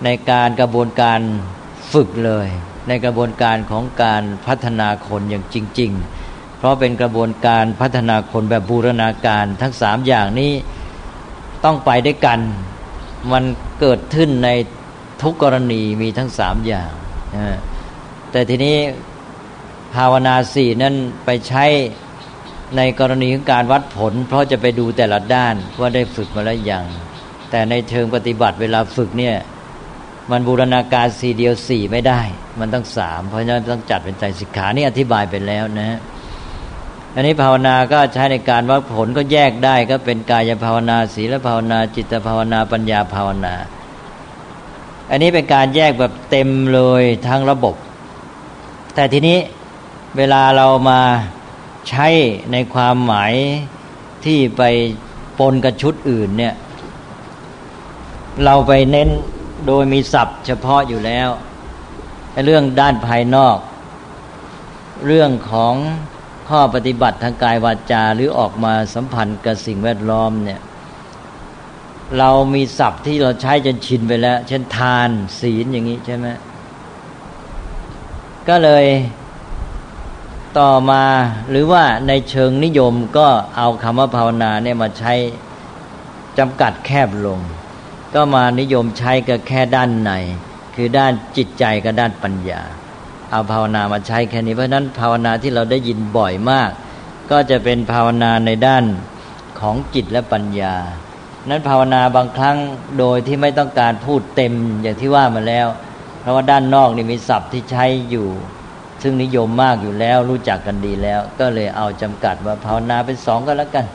[0.03, 1.19] ในการกระบวนการ
[1.93, 2.47] ฝึกเลย
[2.87, 5.91] ในกระบวนการของการพัฒนาคนอย่างจริง
[6.25, 10.51] ๆ เพราะเป็นกระบวนการพัฒนาคนแบบบูรณาการทั้งสามอย่างนี้
[11.63, 12.39] ต้องไปด้วยกัน
[13.31, 13.43] มัน
[13.79, 14.49] เกิดขึ้นใน
[15.21, 16.91] ทุกกรณีมีทั้งสามอย่าง
[18.31, 18.77] แต่ทีนี้
[19.95, 21.65] ภาวนาสี่นั้นไปใช้
[22.77, 26.85] ในกรณีของการวัดผล เพราะจะไปดูแต่ละด้านว่าได้ฝึกมาแล้วยัง
[27.49, 29.35] แต่ในเชิงปฏิบัติเวลาฝึกเนี่ย
[30.31, 32.21] มันบูรณาการสี่เดียวสี่ไม่ได้
[32.59, 35.97] มันต้องสามเพราะฉะนั้นต้องจัดเป็นใจสิกขานี่อธิบายไปแล้วนะ
[37.15, 43.53] อันนี้ภาวนาก็ใช้ในการวัดผลก็แยกได้ก็เป็นกายภาวนา ศีลภาวนา จิตภาวนาปัญญาภาวนา
[45.09, 47.75] อันนี้เป็นการแยกแบบเต็มเลยทั้งระบบ
[48.95, 49.37] แต่ทีนี้
[50.17, 51.01] เวลาเรามา
[51.89, 52.07] ใช้
[52.51, 53.33] ในความหมาย
[54.25, 54.61] ที่ไป
[55.39, 56.55] ปนกับชุดอื่นเนี่ย
[58.45, 59.09] เราไปเน้น
[59.67, 61.29] โดยมีศัพท์เฉพาะอยู่แล้ว
[62.45, 63.57] เรื่องด้านภายนอก
[65.07, 65.75] เรื่องของ
[66.49, 70.59] ข้อปฏิบัติทางกายวาจาหรือออกมาสัมพันธ์กับสิ่งแวดล้อมเนี่ย
[72.17, 76.27] เรามีศัพท์ที่เราใช้จนชินไปแล้ว เช่นทานศีลอย่างนี้ใช่ไหม
[78.49, 78.85] ก็เลย
[80.59, 81.03] ต่อมา
[81.49, 85.13] หรือว่าในเชิงนิยมก็เอาคำว่าภาวนาเนี่ยมาใช้
[86.37, 87.39] จำกัดแคบลง
[88.15, 90.11] ก็มานิยมใช้กับแค่ด้านใน
[90.75, 92.61] คือด้านจิตใจกับด้านปัญญา
[93.31, 96.69] เอาภาวนามาใช้แค่นี้เพราะนั้นภาวนาที่เราได้ยินบ่อยมาก
[97.31, 98.83] ก็จะเป็นภาวนาในด้าน
[99.59, 100.75] ของจิตและปัญญา
[101.47, 102.57] นั้นภาวนาบางครั้ง
[102.99, 105.67] โดยที่ไม่ต้องการพูดเต็มอย่างที่ว่ามาแล้ว
[106.21, 108.27] เพราะว่าด้านนอกนี่มีศัพท์ที่ใช้อยู่
[109.01, 113.85] ซึ่งนิยมมากอยู่แล้วรู้จักกันดีแล้ว ก็เลยเอาจำกัดว่าภาวนาเป็นสองก็แล้วกัน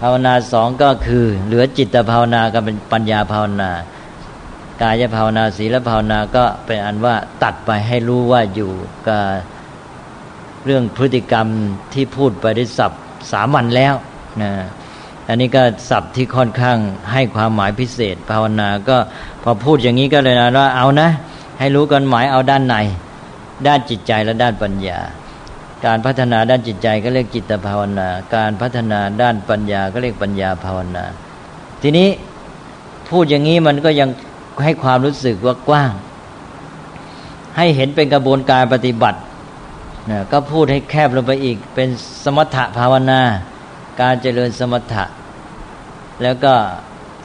[0.00, 3.70] ภาวนาสองก็คือ เหลือจิตภาวนากับเป็นปัญญาภาวนา
[4.82, 8.72] กายภาวนาศีลภาวนาก็เป็นอันว่าตัดไปให้รู้ว่าอยู่
[9.06, 9.24] กับ
[10.64, 11.46] เรื่องพฤติกรรม
[11.94, 13.02] ที่พูดไปได้ศัพท์
[13.32, 13.94] สามัญแล้ว
[14.42, 14.52] นะ
[15.28, 16.78] อันนี้ก็ศัพท์ที่ค่อนข้าง
[17.12, 18.96] ให้ความหมายพิเศษ ภาวนาก็
[19.42, 21.08] พอพูดอย่างนี้ก็เลยนะว่าเอานะ
[21.58, 22.76] ให้รู้กันหมายเอาด้านใน
[23.66, 24.98] ด้านจิตใจและด้านปัญญา
[25.86, 31.04] การพัฒนาด้านจิตใจก็เรียกจิตภาวนา การพัฒนาด้านปัญญาก็เรียกปัญญาภาวนา
[31.82, 32.08] ทีนี้
[33.10, 34.08] พูดอย่างนี้มันก็ยัง
[34.64, 35.92] ให้ความรู้สึกว่ากว้าง
[37.56, 39.18] ให้เห็นเป็นกระบวนการปฏิบัติ
[40.10, 41.88] นะก็พูดให้แคบลงไปอีกเป็น
[42.24, 43.20] สมถะภาวนา
[44.00, 45.04] การเจริญสมถะ
[46.22, 46.52] แล้วก็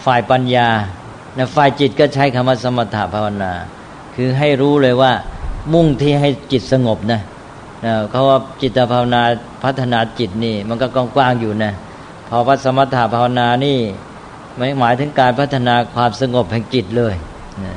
[0.06, 0.68] ฝ่ายปัญญา
[1.38, 3.52] นฝ่ายจิตก็ใช้คำว่าสมถะภาวนา
[4.16, 5.12] คือให้รู้เลยว่า
[5.74, 7.22] มุ่งที่ให้จิตสงบนะ
[7.86, 9.22] นะเขาว่าจิตภาวนา
[9.64, 11.74] พัฒนาจิตนี่ มันก็กว้างๆอยู่นะ
[12.30, 13.78] พอวัสมถะภาวนานี่
[14.58, 17.16] ไม่หมายถึงการพัฒนาความสงบแห่งจิตเลย
[17.66, 17.76] นะ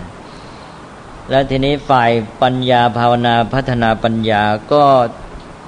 [1.30, 2.10] แล้วทีนี้ฝ่าย
[2.42, 4.82] ปัญญาภาวนาพัฒนาปัญญาก็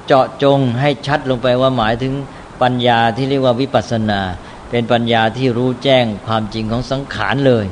[0.07, 2.13] เจาะจงให้ชัดลงไปว่าหมายถึง
[2.63, 4.21] ปัญญาที่เรียกว่าวิปัสนา
[4.71, 7.65] เป็นปัญญาที่รู้แจ้งความจริงของสังขารเลย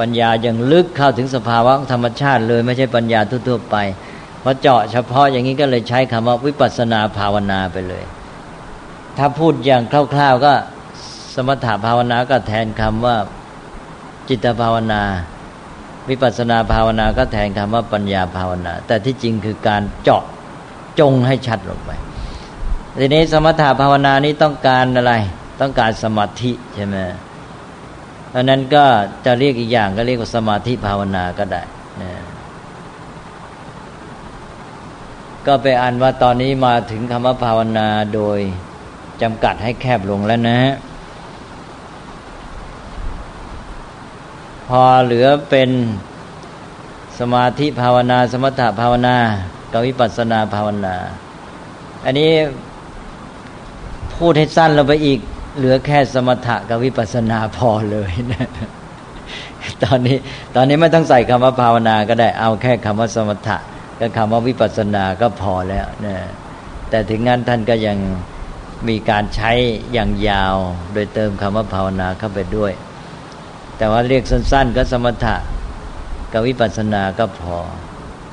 [0.00, 3.76] ปัญญายังลึกเข้าถึงสภาวะธรรมชาติเลย ไม่ใช่ปัญญาทั่วๆไป
[4.42, 8.04] พอเจาะเฉพาะอย่างนี้ก็เลยใช้คำว่าวิปัสนาภาวนาไปเลย
[9.18, 9.82] ถ้าพูดอย่าง
[10.14, 10.52] คร่าว ๆก็
[11.34, 13.16] สมถะภาวนาก็แทนคำว่า
[14.28, 15.02] จิตภาวนา
[16.08, 20.22] วิปัสนาภาวนาก็แทนคำว่าปัญญาภาวนา แต่ที่จริงคือการเจาะ
[21.00, 21.90] จงให้ชัดลงไป
[23.02, 25.14] ทีนี้สมถะภาวนานี้ต้องการอะไร
[25.60, 26.96] ต้องการสมาธิใช่ไหม
[28.30, 28.84] เพราะนั้นก็
[29.24, 31.62] จะเรียกอีกอย่างก็เรียกว่าสมาธิภาวนาก็ได้
[32.02, 32.12] นะ
[35.46, 38.38] ก็ไปอ่านว่าตอนนี้มาถึงคำว่าภาวนาโดย
[39.22, 40.60] จำกัดให้แคบลงแล้วนะ
[44.68, 45.70] พอเหลือเป็น
[47.18, 49.16] สมาธิภาวนา สมถะภาวนา
[49.72, 50.96] กับวิปัสสนาภาวนา
[52.06, 52.30] อันนี้
[54.20, 55.18] พูดให้สั้นลงไปอีก
[55.56, 58.48] เหลือแค่สมถะกับวิปัสสนาพอเลยนะ
[59.84, 60.16] ตอนนี้
[60.54, 63.56] ตอนนี้ไม่ต้องใส่คำว่าภาวนาก็ได้เอาแค่คำว่าสมถะ
[64.00, 66.16] ก็คำว่าวิปัสสนาก็พอแล้วนะ
[66.90, 67.98] แต่ถึงงั้นท่านก็ยัง
[68.88, 69.52] มีการใช้
[69.92, 70.54] อย่างยาว
[70.92, 72.72] โดยเติมคำว่าภาวนาเข้าไปด้วย
[73.76, 75.36] แต่ว่าเรียกสั้น ๆ ก็สมถะ
[76.32, 77.58] กับวิปัสสนาก็พอ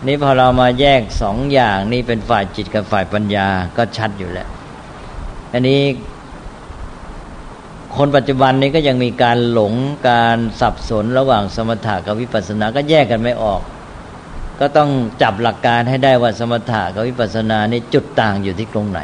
[0.08, 3.48] นี่พอเรามาแยกสองอย่างนี่เป็นฝ่ายจิตกับฝ่ายปัญญา
[3.78, 4.50] ก็ชัดอยู่แล้ว
[5.54, 5.82] อันนี้
[7.98, 9.74] คนปัจจุบันนี้ก็ยังมีการหลง
[10.10, 13.62] การสับสนระหว่างสมถะกับวิปัสสนาก็แยกกันไม่ออก
[14.60, 14.90] ก็ต้อง
[15.22, 19.00] จับหลักการให้ได้ว่าสมถะกับวิปัสสนานี่จุดต่างอยู่ที่ตรงไหน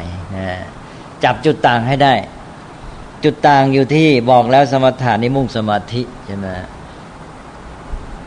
[1.24, 2.14] จับจุดต่างให้ได้
[3.24, 6.46] จุดต่างอยู่ที่บอกแล้วสมถะนี่มุ่งสมาธิใช่ไหม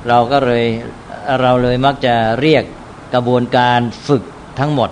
[0.07, 0.65] เราก็เลย
[1.41, 2.63] เราเลยมักจะเรียก
[3.13, 4.23] กระบวนการฝึก
[4.59, 4.89] ทั้งหมด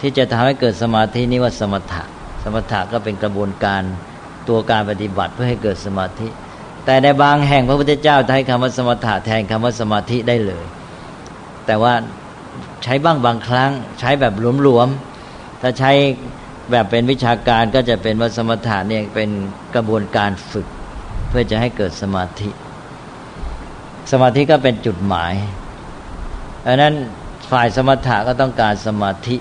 [0.00, 2.02] ที่จะทำให้เกิดสมาธินี้ว่าสมถะ
[2.42, 3.82] สมถะก็เป็นกระบวนการ
[4.48, 6.28] ตัวการปฏิบัติเพื่อให้เกิดสมาธิ
[6.84, 10.64] แต่ในบางแห่งพระพุทธเจ้าใช้คำว่าสมถะแทนคำว่าสมาธิได้เลย
[11.66, 11.94] แต่ว่า
[12.82, 15.92] ใช้บ้างบางครั้ง ใช้แบบหลวมๆถ้าใช้
[16.70, 19.30] แบบเป็นวิชาการก็จะเป็นว่าสมถะเนี่ยเป็น
[19.74, 20.66] กระบวนการฝึก
[21.28, 22.50] เพื่อจะให้เกิดสมาธิ
[24.12, 25.34] สมาธิก็เป็นจุดหมาย
[26.66, 26.94] อันนั้น
[27.50, 29.36] ฝ่ายสมถะก็ต้องการสมาธิ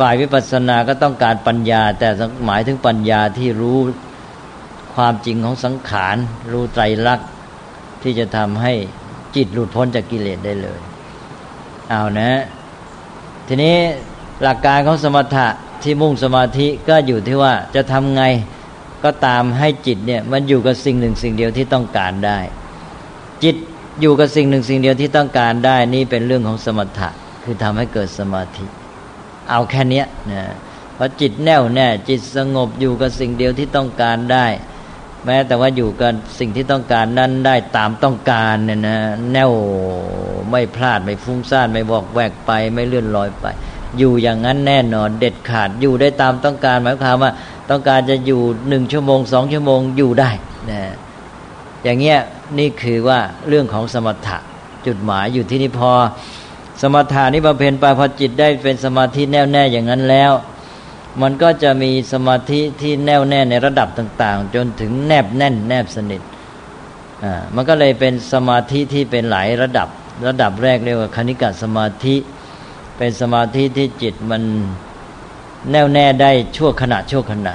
[0.00, 2.08] ฝ่ายวิปัสสนาก็ต้องการปัญญา แต่
[2.46, 3.78] หมายถึงปัญญาที่รู้
[4.94, 6.16] ความจริงของสังขาร
[6.52, 7.28] รู้ไตรลักษณ์
[8.02, 8.72] ที่จะทำให้
[9.36, 10.80] จิตหลุดพ้นจากกิเลสได้เลย
[11.90, 12.40] เอานะ
[13.48, 13.76] ทีนี้
[14.42, 15.48] หลักการของสมถะ
[15.82, 18.22] ที่มุ่งสมาธิก็อยู่ที่ว่าจะทำไง
[19.04, 22.38] ก็ตามให้จิตเนี่ยมันอยู่กับสิ่งหนึ่งสิ่งเดียวที่ต้องการได้
[23.44, 23.56] จิต
[24.00, 27.08] อยู่กับสิ่งหนึ่งสิ่งเดียวที่ต้องการได้นี่เป็นเรื่องของสมถะ
[27.44, 28.66] คือทำให้เกิดสมาธิ
[29.50, 30.42] เอาแค่นี้นะ
[30.94, 34.46] เพราะจิตแน่วแน่ จิตสงบอยู่กับสิ่งเดียวที่ต้องการได้
[35.26, 38.98] แม้แต่ว่าอยู่กันสิ่งที่ต้องการนั้นได้ตามต้องการเนี่ยนะ
[39.32, 39.52] แน่ว
[40.50, 43.46] ไม่พลาดไม่ฟุ้งซ่านไม่บอกแวกไปไม่เลื่อนลอยไป
[43.98, 47.32] อยู่อย่างนั้นแน่นอน เด็ดขาดอยู่ได้ตามต้องการหมายความว่า
[47.70, 50.30] ต้องการจะอยู่หนึ่งชั่วโมงสองชั่วโมงอยู่ได้
[50.70, 50.80] นะ
[51.84, 52.18] อย่างเงี้ย
[52.58, 54.38] นี่คือว่าเรื่องของสมถะ
[54.86, 55.92] จุดหมายอยู่ที่นี่พอ
[56.80, 60.32] สมถานี่บำเพ็ญไปพอจิตได้เป็นสมาธิแน่วแน่อย่างนั้นแล้ว
[61.22, 66.22] มันก็จะมีสมาธิที่แน่วแน่ในระดับต่าง ๆ จนถึงแนบแน่น แนบสนิท
[67.24, 69.88] อ่ามันก็เลยเป็นสมาธิที่เป็นหลายระดับ
[70.26, 72.16] ระดับแรกเรียกว่าคณิกะสมาธิ
[72.98, 74.42] เป็นสมาธิที่จิตมัน
[75.70, 77.54] แน่วแน่ได้ชั่วขณะชั่วขณะ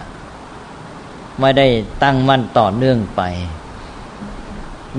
[1.39, 1.67] ไม่ได้
[2.03, 3.21] ตั้งมั่นต่อเนื่องไป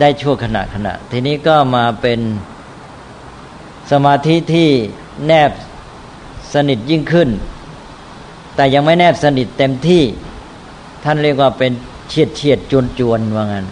[0.01, 2.21] ได้ชั่วขณะขณะ ทีนี้ก็มาเป็น
[3.91, 4.69] สมาธิที่
[5.27, 5.51] แนบ
[6.55, 7.29] สนิทยิ่งขึ้น
[8.55, 10.03] แต่ยังไม่แนบสนิทเต็มที่
[11.05, 11.73] ท่านเรียกว่าเป็น
[12.09, 13.67] เฉียดเฉียดจวนจวนว่างั้น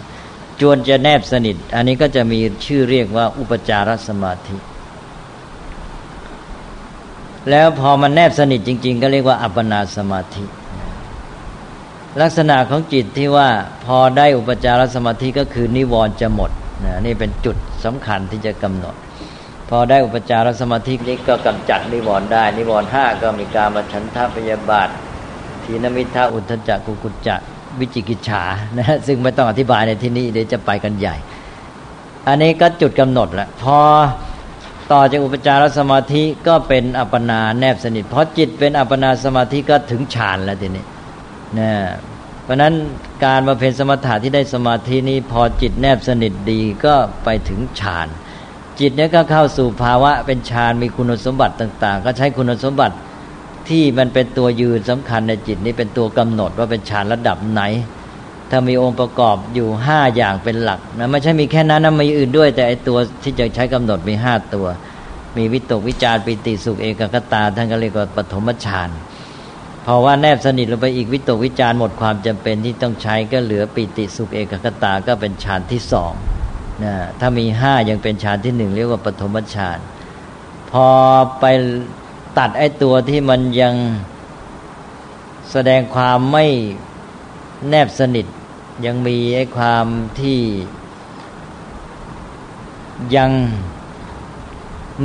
[0.61, 4.57] จวนจะแนบสนิท อันนี้ก็จะมีชื่อเรียกว่าอุปจารสมาธิ
[7.49, 10.45] แล้วพอมันแนบสนิทจริง ๆ ก็เรียกว่าอัปปนาสมาธิ
[12.21, 13.49] ลักษณะของจิตที่ว่า
[13.85, 16.51] พอได้อุปจารสมาธิก็คือนิวรณ์จะหมด
[16.83, 18.95] นะนี่เป็นจุดสำคัญที่จะกำหนด
[19.69, 24.89] พอได้อุปจารสมาธินี้ก็กำจัดนิวรณ์ได้ นิวรณ์ห้าก็มีการมาฉันทะพยาบาท
[25.63, 27.35] ทีนมิทาอุทธจักกุกุจจะ
[27.79, 28.43] วิจิกิจฉา
[28.77, 31.15] นะซึ่งไม่ต้องอธิบายในที่นี้เดี๋ยวจะไปกันใหญ่
[32.27, 33.79] อันนี้ก็จุดกำหนดละพอ
[34.91, 40.85] ต่อจากอุปจารสมาธิก็เป็นอัปปนาแนบสนิทเพราะจิตเป็นอัปปนาสมาธิก็ถึงฌานแล้วทีนี้
[41.59, 41.71] นะ
[42.43, 42.73] เพราะนั้น
[43.23, 48.07] การมาเพนสมถะที่ได้สมาธินี้พอจิตแนบสนิทดีก็ไปถึงฌาน
[48.79, 52.95] จิตนี้ก็เข้าสู่ภาวะเป็นฌานมีคุณสมบัติต่าง ๆ ก็ใช้คุณสมบัติ
[53.69, 57.61] ที่มันเป็นตัวยืนสำคัญในจิตนี้เป็นตัวกำหนดว่าเป็นฌานระดับไหน
[58.51, 64.67] ถ้ามีองค์ประกอบอยู่ห้าอย่างเป็นหลักนะไม่ใช่มีแค่นั้นนะมีอื่นด้วย แต่ไอตัวที่จะใช้กำหนดมีห้าตัว
[65.37, 68.89] มีวิตกวิจารปิติสุขเอกกตาท่านก็เรียกว่าปฐมฌาน
[69.85, 76.13] พอว่าแนบสนิทลงไปอีกวิตกวิจารหมดความจำเป็นที่ต้องใช้ก็เหลือปิติสุขเอกกตาก็เป็นฌานที่สอง
[76.83, 79.79] นะถ้ามีห้ายังเป็นฌานที่หนึ่งเรียกว่าปฐมฌาน
[80.71, 80.87] พอ
[81.39, 81.45] ไป
[82.37, 83.75] ตัดไอ้ตัวที่มันยัง
[85.51, 86.45] แสดงความไม่
[87.69, 88.25] แนบสนิท
[88.85, 89.85] ยังมีไอ้ความ
[90.19, 90.39] ที่
[93.15, 93.31] ยัง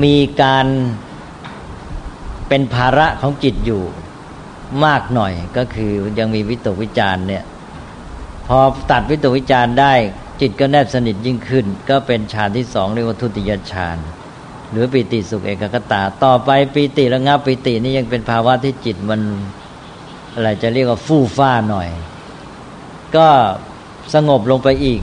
[0.03, 0.67] มีการ
[2.49, 3.83] เป็นภาระของจิตอยู่
[4.85, 7.45] มากหน่อยก็คือยังมีวิตกวิจารเนี่ย
[8.47, 8.59] พอ
[8.91, 9.95] ตัดวิตกวิจารได้
[10.41, 13.99] จิตก็แนบสนิทยิ่งขึ้น ก็เป็นฌานที่สองเรียกว่าทุติยฌาน
[14.71, 19.21] หรือปิติสุขเอกคตา ต่อไปปิติระงับปิตินี่ยังเป็นภาวะที่จิตมัน
[20.35, 21.89] อะไรจะเรียกว่าฟู่ฟ้าหน่อย
[23.17, 23.29] ก็
[24.15, 25.01] สงบลงไปอีก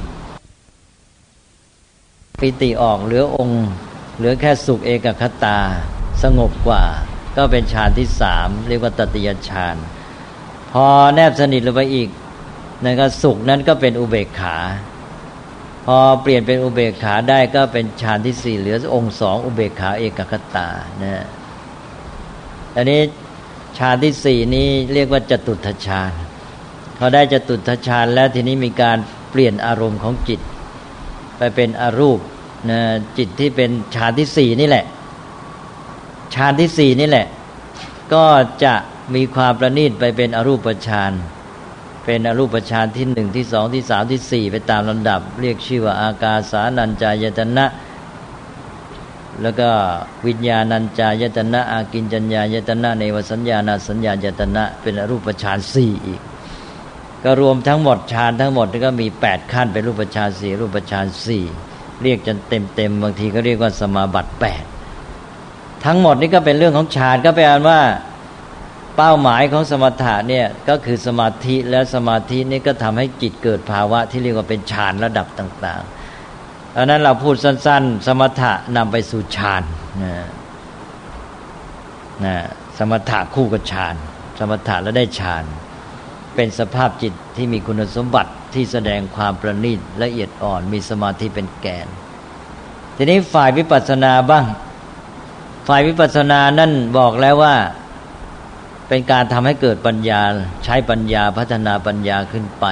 [2.41, 3.65] ปิติออกเหลือองค์
[4.17, 5.59] เหลือแค่สุขเอกคตา
[6.23, 6.83] สงบกว่า
[7.37, 9.75] ก็เป็นฌานที่สามเรียกว่าตติยฌาน
[10.71, 12.09] พอแนบสนิทลงไปอีก
[12.83, 14.57] นั่นก็สุขนั้นก็เป็นอุเบกขา
[15.89, 20.69] พอเปลี่ยนเป็นอุเบกขาได้ก็เป็นฌานที่สี่เหลือองค์สองอุเบกขาเอกคตา
[21.03, 21.25] นะ
[22.75, 23.01] อันนี้
[23.77, 26.11] ฌานที่สี่นี้เรียกว่าจตุทฌาน
[26.97, 28.97] พอได้จตุทฌานแล้วทีนี้มีการ
[29.31, 30.39] เปลี่ยนอารมณ์ของจิต
[31.37, 32.19] ไปเป็นอรูป
[32.69, 32.79] นะ
[33.17, 34.85] จิตที่เป็นฌานที่สี่นี่แหละ
[36.35, 37.27] ฌานที่สี่นี่แหละ
[38.13, 38.25] ก็
[38.63, 38.73] จะ
[39.15, 41.11] มีความประณีตไปเป็นอรูปฌาน
[42.09, 47.65] เป็นอรูปฌานที่หนึ่งที่สองที่สามที่สี่ไปตามลำดับ เรียกชื่อว่าอากาสานัญจายตนะ
[49.41, 49.69] แล้วก็
[50.27, 56.21] วิญญาณัญจายตนะอากินจัญญายตนะในวสัญญาณสัญญายตนะ เป็นอรูปฌานสี่อีก
[57.23, 61.43] ก็รวมทั้งหมดฌานทั้งหมดก็มีแปดขั้นเป็นรูปฌานสี่รูปฌานสี่
[62.03, 64.63] เรียกจนเต็มเต็มบางทีก็เรียกว่าสมาบัติแปด
[65.85, 67.81] ทั้งหมดนี่ก็เป็นเรื่องของฌานก็แปลว่า
[68.97, 79.63] เป้าหมายของสมถะเนี่ยก็คือสมาธิและสมาธินี่ก็ทำให้จิตเกิดภาวะที่เรียกว่าเป็นฌานระดับต่างๆดังนั้นเราพูดสั้น ๆ สมถะนำไปสู่ฌาน
[80.03, 80.13] นะ
[82.25, 82.35] นะ
[82.77, 83.95] สมถะคู่กับฌาน
[84.39, 85.43] สมถะแล้วได้ฌาน
[86.35, 91.87] เป็นสภาพจิตที่มีคุณสมบัติที่แสดงความประณีตละเอียดอ่อน มีสมาธิเป็นแกน
[92.95, 94.45] ทีนี้ฝ่ายวิปัสสนาบ้าง
[95.67, 97.55] ฝ่ายวิปัสสนานั่นบอกแล้วว่า
[98.87, 100.21] เป็นการทำให้เกิดปัญญา
[100.65, 102.65] ใช้ปัญญาพัฒนาปัญญาขึ้นไป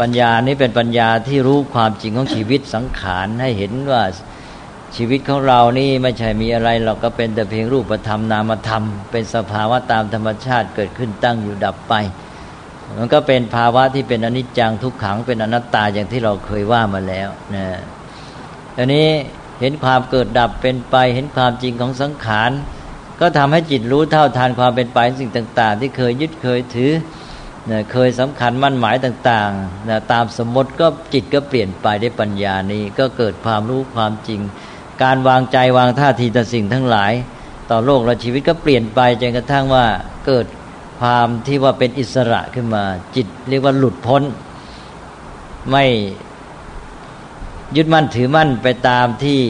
[0.00, 4.02] ปัญญานี้เป็นปัญญาที่รู้ความจริงของชีวิตสังขารให้เห็นว่า
[4.96, 11.94] ชีวิตของเรานี่ไม่ใช่มีอะไรเราก็เป็นแต่เพียงรูปธรรมนามธรรม เป็นสภาวะตามธรรมชาติเกิดขึ้นตั้งอยู่ดับไป
[12.98, 17.66] มันก็เป็นภาวะที่เป็นอนิจจังทุกขังเป็นอนัตตาอย่างที่เราเคยว่ามาแล้วนะ
[18.76, 19.08] อันนี้
[19.60, 22.50] เห็นความเกิดดับเป็นไป เห็นความจริงของสังขาร
[23.20, 26.92] ก็ทำให้จิตรู้เท่าทานความเป็นไปสิ่งต่าง ๆ ที่เคยยึดเคยถือ
[27.70, 34.40] นะเคยสำคัญมั่นหมายต่างๆนะตามสมมติก็จิตก็เปลี่ยนไปได้ปัญญานี้ ก็เกิดความรู้ความจริง
[35.02, 37.12] การวางใจวางท่าทีต่อสิ่งทั้งหลาย
[37.70, 39.86] ต่อโลกและชีวิตก็เปลี่ยนไปจนกระทั่งว่า
[40.26, 40.46] เกิด
[41.00, 42.84] ความที่ว่าเป็นอิสระขึ้นมา
[43.16, 44.22] จิตเรียกว่าหลุดพ้น
[45.70, 45.84] ไม่
[47.76, 49.40] ยึดมั่นถือมั่นไปตามที่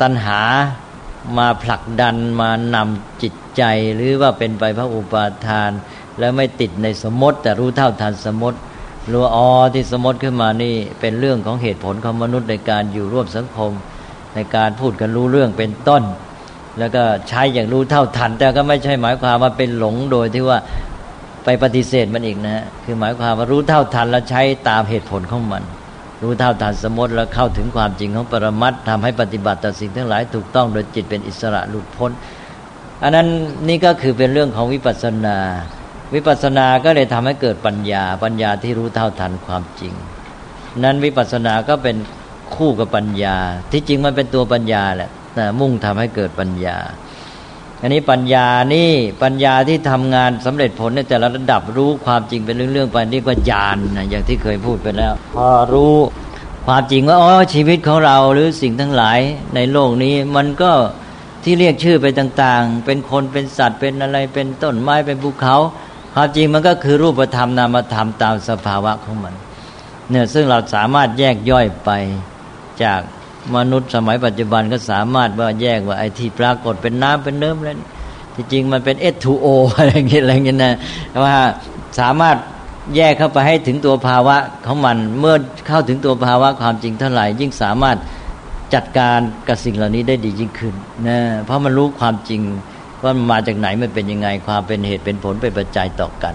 [0.00, 0.40] ตัณหา
[1.38, 3.62] มาผลักดันมานำจิตใจ
[3.94, 5.70] หรือว่าเป็นไปพระอุปาทาน
[6.18, 8.58] แล้วไม่ติดในสมมติ แต่รู้เท่าทันสมมติ
[9.12, 13.72] รู้อ๋อที่สมมติขึ้นมานี่เป็นเรื่องของเหตุผลของมนุษย์ในการอยู่ร่วมสังคม
[14.34, 16.02] ในการพูดกันรู้เรื่องเป็นต้น
[16.78, 20.58] แล้วก็ใช้อย่างรู้เท่าทัน แต่ก็ไม่ใช่หมายความว่าเป็นหลงโดยที่ว่า
[21.44, 25.62] ไปปฏิเสธมันอีกนะคือหมายความว่ารู้เท่าทันแล้วใช้ตามเหตุผลของมัน
[26.22, 32.10] รู้เท่าทันสมมติแล้วเข้าถึงความจริงของปรมัตทำให้ปฏิบัติต่อสิ่งทั้งหลายถูกต้องโดยจิตเป็นอิสระหลุดพ้น
[33.02, 33.28] อันนั้น
[33.68, 35.38] นี่ก็คือเป็นเรื่องของวิปัสสนา
[36.14, 39.94] วิปัสสนาก็เลยทำให้เกิดปัญญา ปัญญาที่รู้เท่าทันความจริง
[40.84, 41.96] นั้นวิปัสสนาก็เป็น
[42.56, 43.36] คู่กับปัญญา
[43.72, 46.76] ที่จริงมันเป็นตัวปัญญาแหละแต่มุ่งทำให้เกิดปัญญา
[47.80, 48.90] อันนี้ปัญญานี่
[49.22, 55.96] ปัญญาที่ทำงานสำเร็จผลในแต่ละระดับรู้ความจริงเป็นเรื่องๆไปนี่ก็ญาณนะอย่างที่เคยพูดไปแล้ว พอรู้
[56.66, 59.18] ความจริงว่าอ๋อชีวิตของเราหรือสิ่งทั้งหลาย
[59.54, 60.72] ในโลกนี้ มันก็
[61.44, 65.56] ที่เรียกชื่อไปต่างๆ เป็นคนเป็นสัตว์เป็นอะไรเป็นต้นไม้เป็นภูเขา
[66.14, 69.34] ความจริงมันก็คือรูปธรรมนามธรรมตามสภาวะของมัน
[70.10, 71.90] เนี่ยซึ่งเราสามารถแยกย่อยไป
[72.82, 73.00] จาก
[73.56, 77.78] มนุษย์สมัยปัจจุบันก็สามารถว่าแยกว่าไอ้ที่ปรากฏเป็นน้ำเป็นเนื้อแล้ว
[78.34, 79.46] ที่จริงมันเป็น H2O
[79.78, 80.74] อะไรเงี้ยอะไรเงี้ยนะ
[81.24, 81.36] ว่า
[82.00, 82.36] สามารถ
[82.96, 84.36] แยกเข้าไปให้ถึงตัวภาวะ
[84.66, 85.36] ของมันเมื่อ
[85.68, 87.96] เข้าถึงตัวภาวะความจริงเท่าไหร่ ยิ่งสามารถ
[88.74, 90.74] จัดการกับสิ่งเหล่านี้ได้ดียิ่งขึ้น
[91.08, 92.40] นะเพราะมันรู้ความจริง
[93.02, 96.34] ว่ามันมาจากไหนมันเป็นยังไงความเป็นเหตุเป็นผลเป็นปัจจัยต่อกัน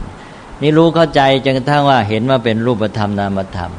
[0.61, 3.71] นี่รู้เข้าใจจนกระทั่งว่าเห็นว่าเป็นรูปธรรมนามธรรม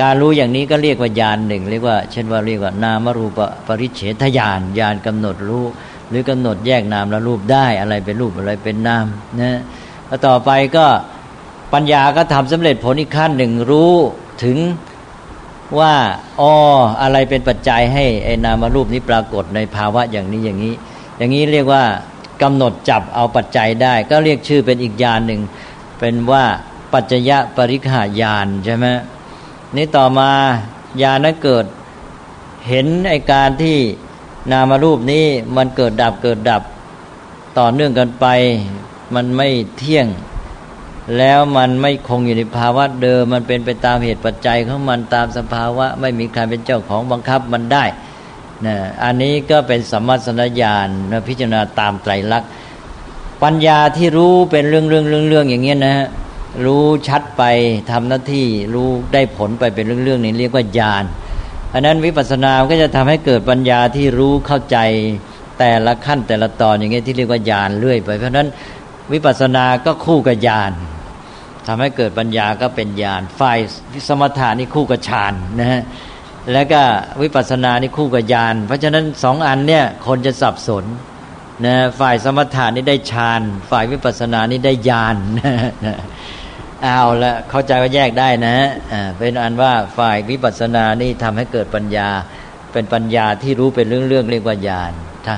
[0.00, 5.64] การรู้อย่างนี้ก็เรียกว่าญาณหนึ่งเรียกว่า เช่นว่าเรียกว่านามรูปปริเฉทญาณญาณกำหนดรู้
[6.08, 9.06] หรือกำหนดแยกนามและรูปได้อะไรเป็นรูปอะไรเป็นนาม
[9.40, 9.58] นะ
[10.06, 10.86] แล้วต่อไปก็
[11.72, 13.94] ปัญญาก็ทำสำเร็จผลอีกขั้นหนึ่งรู้
[14.44, 14.58] ถึง
[15.78, 15.94] ว่า
[16.40, 16.52] อ๋อ
[17.02, 20.74] อะไรเป็นปัจจัยให้ไอ้นามรูปนี้ปรากฏในภาวะอย่างนี้อย่างนี้
[21.18, 21.84] อย่างนี้เรียกว่า
[22.42, 25.40] กำหนดจับเอาปัจจัยได้ ก็เรียกชื่อเป็นอีกญาณหนึ่ง
[25.98, 26.44] เป็นว่า
[26.92, 28.86] ปัจจยปริฆาญาณใช่ไหม
[29.76, 30.30] นี่ต่อมา
[31.02, 31.64] ญาณนั้นเกิด
[32.68, 33.78] เห็นไอการที่
[34.50, 35.24] นามารูปนี้
[35.56, 36.62] มันเกิดดับเกิดดับ
[37.58, 38.26] ต่อเนื่องกันไป
[39.14, 40.06] มันไม่เที่ยง
[41.18, 47.84] แล้วมันไม่คงอยู่ในภาวะเดิม มันเป็นไปตามเหตุปัจจัยของมันตามสภาวะ ไม่มีใครเป็นเจ้าของบังคับมันได้
[48.66, 50.88] นะอันนี้ก็เป็นสัมมาสัญญาณ
[51.28, 52.50] พิจารณาตามไตรลักษณ์
[53.42, 56.08] ปัญญาที่รู้เป็นเรื่องเรื่องเรื่องเรื่องอย่างเงี้ยนะฮะ
[56.64, 57.42] รู้ชัดไป
[57.90, 61.04] ทำหน้าที่รู้ได้ผลไปเป็นเรื่องๆนี้เรียกว่าญาณ
[61.74, 64.78] อันนั้นวิปัสสนาก็จะทำให้เกิดปัญญาที่รู้เข้าใจ
[65.58, 68.48] แต่ละขั้นแต่ละตอนอย่างเงี้ยที่เรียกว่าญาณเรื่อยไป เพราะนั้น
[69.12, 70.72] วิปัสสนาก็คู่กับญาณ
[71.66, 73.58] ทำให้เกิดปัญญาก็เป็นญาณฝ่าย
[74.08, 75.82] สมถานี่คู่กับฌานนะฮะ
[76.52, 76.82] แล้วก็
[77.22, 80.84] วิปัสสนานี่คู่กับญาณเพราะฉะนั้นสองอันเนี่ยคนจะสับสน
[81.66, 83.40] นะฝ่ายสมถานี่ได้ฌาน
[83.70, 85.16] ฝ่ายวิปัสสนานี่ได้ญาณ
[85.86, 85.96] นะ
[86.82, 88.56] เอาละเข้าใจว่าแยกได้นะ
[88.92, 92.08] อ่าเป็นอันว่าฝ่ายวิปัสสนานี่ทำให้เกิดปัญญา
[92.72, 94.92] เป็นปัญญาที่รู้เป็นเรื่องๆเรียกว่าญาณ
[95.26, 95.34] ถ้า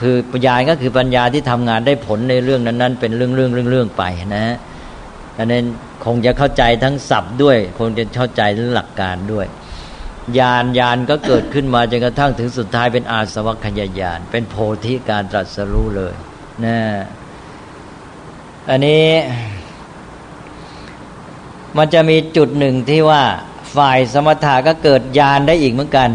[0.00, 4.04] คือปัญญาก็คือปัญญาที่ทำงานได้ผลในเรื่องนั้นๆ เป็นเรื่องๆเรื่องๆไป
[4.36, 4.56] นะ
[5.36, 5.64] ดังนั้น
[6.04, 8.42] คงจะเข้าใจทั้งศัพท์ด้วย คงจะเข้าใจ
[8.74, 9.46] หลักการด้วย
[10.38, 16.14] ญาณญาณก็เกิดขึ้นมาจนกระทั่งถึงสุดท้ายเป็นอาสวัคยญาณเป็นโพธิการตรัสรู้เลย
[16.64, 16.76] นะ
[18.70, 19.04] อันนี้
[21.76, 23.22] มันจะมีจุดหนึ่งที่ว่า
[23.76, 26.10] ฝ่ายสมถะก็เกิดญาณได้อีกเหมือนกัน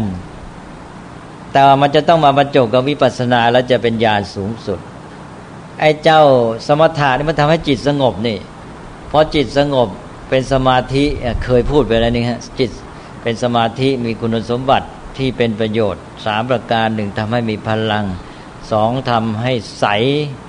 [1.52, 4.78] แต่ว่ามันจะต้องมาบรรจบกับวิปัสสนาแล้วจะเป็นญาณสูงสุด
[5.80, 6.22] ไอ้เจ้า
[6.66, 8.38] สมถะนี่มันทำให้จิตสงบนี่
[9.10, 9.88] พอจิตสงบ
[10.28, 11.04] เป็นสมาธิ
[11.44, 12.70] เคยพูดไปแล้วนี่ฮะจิต
[13.22, 14.86] เป็นสมาธิมีคุณสมบัติ
[15.18, 18.04] ที่เป็นประโยชน์สามประการหนึ่งทำให้มีพลัง
[18.70, 19.84] สองทำให้ใส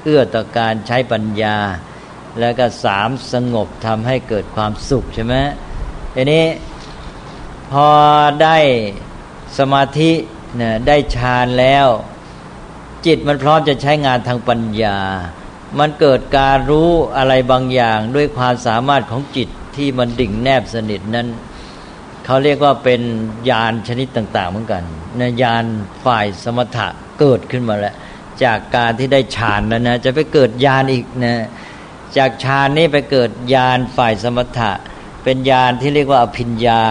[0.03, 1.57] เอื้อต่อการใช้ปัญญา
[2.39, 5.35] แล้วก็สามสงบทำให้เกิดความสุขใช่ไหม
[6.15, 6.45] ทีนี้
[7.71, 7.87] พอ
[8.41, 8.57] ได้
[9.57, 10.11] สมาธิ
[10.57, 11.87] เนี่ยได้ฌานแล้ว
[13.05, 14.99] จิตมันพร้อมจะใช้งานทางปัญญา
[15.79, 21.27] มันเกิดการรู้อะไรบางอย่างด้วยความสามารถของจิตที่มันดิ่งแนบสนิทนั้น
[22.25, 23.01] เขาเรียกว่าเป็น
[23.49, 24.83] ญาณชนิดต่าง ๆ เหมือนกัน
[25.19, 25.63] นะญาณ
[26.05, 26.87] ฝ่ายสมถะ
[27.19, 27.95] เกิดขึ้นมาแล้ว
[28.43, 31.45] จากการที่ได้ฌานแล้วนะ จะไปเกิดญาณอีกนะ
[32.17, 34.71] จากฌานนี้ไปเกิดญาณฝ่ายสมถะ
[35.23, 36.81] เป็นญาณที่เรียกว่าอภิญญา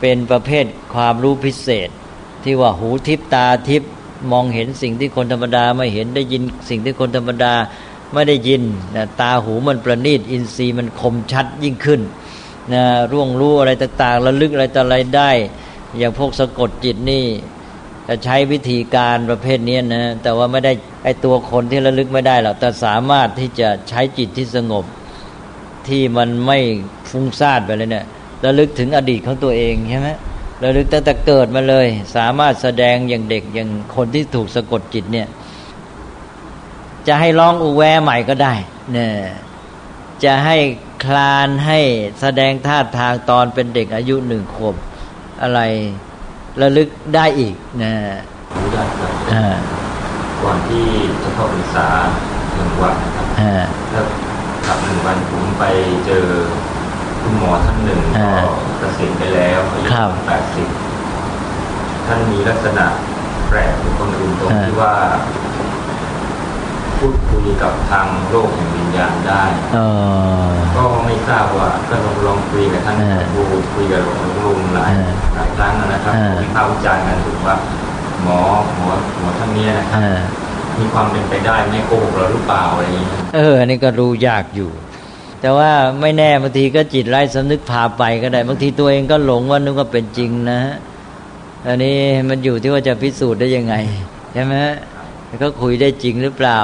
[0.00, 0.64] เป็นประเภท
[0.94, 1.88] ความรู้พิเศษ
[2.44, 3.82] ที่ว่าหูทิพตาทิพ
[4.32, 7.54] มองเห็นสิ่งที่คนธรรมดาไม่เห็นได้ยินสิ่งที่คนธรรมดา
[8.12, 8.62] ไม่ได้ยิน
[8.96, 12.00] นะตาหูมันประณีตอินทรีย์มันคมชัดยิ่งขึ้น
[12.72, 15.30] นะร่วงรู้อะไรต่างๆระลึกอะไรต่ออะไรได้
[15.98, 17.24] อย่างพวกสะกดจิตนี่
[18.06, 20.72] จะใช้วิธีการประเภทนี้นะแต่ว่าไม่ได้
[21.06, 24.84] ไอตัวคนที่ระลึกไม่ได้หรอกแต่สามารถที่จะใช้จิตที่สงบ
[25.88, 26.58] ที่มันไม่
[27.10, 28.06] ฟุ้งซ่านไปเลยเนี่ย
[28.44, 30.08] ระลึกถึงอดีตของตัวเองใช่ไหม
[30.64, 31.86] ระลึกตั้งแต่เกิดมาเลย
[32.16, 35.28] สามารถแสดงอย่างเด็กอย่างคนที่ถูกสะกดจิตเนี่ย
[37.06, 38.54] จะให้ร้องอุแวใหม่ก็ได้
[38.92, 39.10] เนี่ย
[40.24, 40.56] จะให้
[41.04, 41.78] คลานให้
[42.20, 44.74] แสดงท่าทางตอนเป็นเด็กอายุหนึ่งขวบ
[45.42, 45.60] อะไร
[46.60, 47.92] ระลึกได้อีกนะ
[50.42, 50.86] รู้ได้ครับก่อนที่
[51.22, 51.88] จะเข้าปรึกษา
[52.54, 53.26] หนึ่งวันนะครับ
[53.92, 54.06] แล้ว
[54.66, 55.64] ขับหนึ่งวันผมไป
[56.06, 56.26] เจอ
[57.22, 58.28] คุณหมอท่านหนึ่งก็
[58.78, 59.88] เกษียณไปแล้วอายุ
[60.26, 60.68] แปดสิบ
[62.06, 62.86] ท่านมีลักษณะ
[63.48, 64.94] แปลกกว่าคนอื่นตรงที่ว่า
[66.98, 69.44] พูดคุยกับทางโลกแห่งวิญญาณได้
[70.76, 72.96] ก็ไม่ทราบว่าก็ลองลองคุยกับท่าน
[73.32, 73.42] ครู
[73.74, 74.92] คุยกับหลวงลุงหลาย
[75.34, 77.56] หลายครั้งนะครับวิพากษ์วิจารณ์กันถึงว่า
[78.26, 78.40] หมอ
[78.76, 80.00] หมอหมอท่านนี้นะครับ
[80.78, 84.70] มีความเป็นไปได้ไม่โกหกเราหรือเปล่าอะไรอย่างนี้เอออันนี้ก็รู้ยากอยู่
[85.40, 85.70] แต่ว่า
[86.00, 90.60] ไม่แน่บางทีก็จิตไร้สำนึกพาไปก็ได้บางทีตัวเองก็หลงว่านึกว่าเป็นจริงนะ
[91.66, 91.96] อันนี้
[92.28, 93.74] มันอยู่ที่ว่าจะพิสูจน์ได้ยังไง
[94.32, 94.54] ใช่ไหม
[95.40, 96.60] เขาคุยได้จริงหรือเปล่า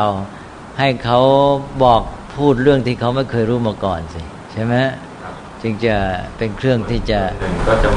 [0.78, 1.20] ให้เขา
[1.84, 2.02] บอก
[2.36, 4.74] พูดเรื่องที่เขาไม่เคยรู้มาก่อนสิใช่ไหม
[5.62, 5.96] จึงจะ
[6.36, 7.20] เป็นเครื่องที่จะ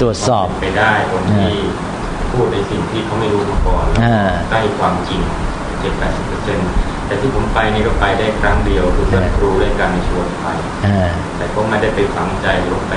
[0.02, 1.52] ตรวจสอบไปได้คนที่
[2.36, 3.86] พูดในสิ่งที่เขาไม่รู้มาก่อน
[4.50, 5.22] ใกล้ความจริง
[5.80, 6.70] เจ็ดแปดสิบเปอร์เซ็นต์
[7.06, 10.46] แต่ที่ผมไปนี่ก็ไปได้ครั้งเดียวคือเพื่อนครูด้วยกันในชวนไป
[11.38, 12.94] แต่ก็ไม่ได้ไปฝังใจลงไป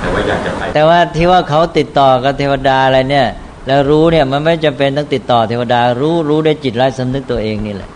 [0.00, 3.26] แต่ว่าอยากจะไป แต่ว่าที่ว่าเขาติดต่อกับเทวดาอะไรเนี่ย
[3.66, 7.90] แล้วรู้เนี่ยมันไม่จำเป็นต้องติดต่อเทวดารู้รู้ได้จิตไร้สำนึกตัวเองนี่แหละ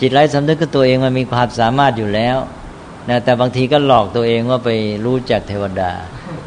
[0.00, 2.36] จิตไร้สำนึกกับตัวเองมันมีความสามารถอยู่แล้ว
[3.08, 4.70] นะแต่บางทีก็หลอกตัวเองว่าไป
[5.04, 5.90] รู้จากเทวดา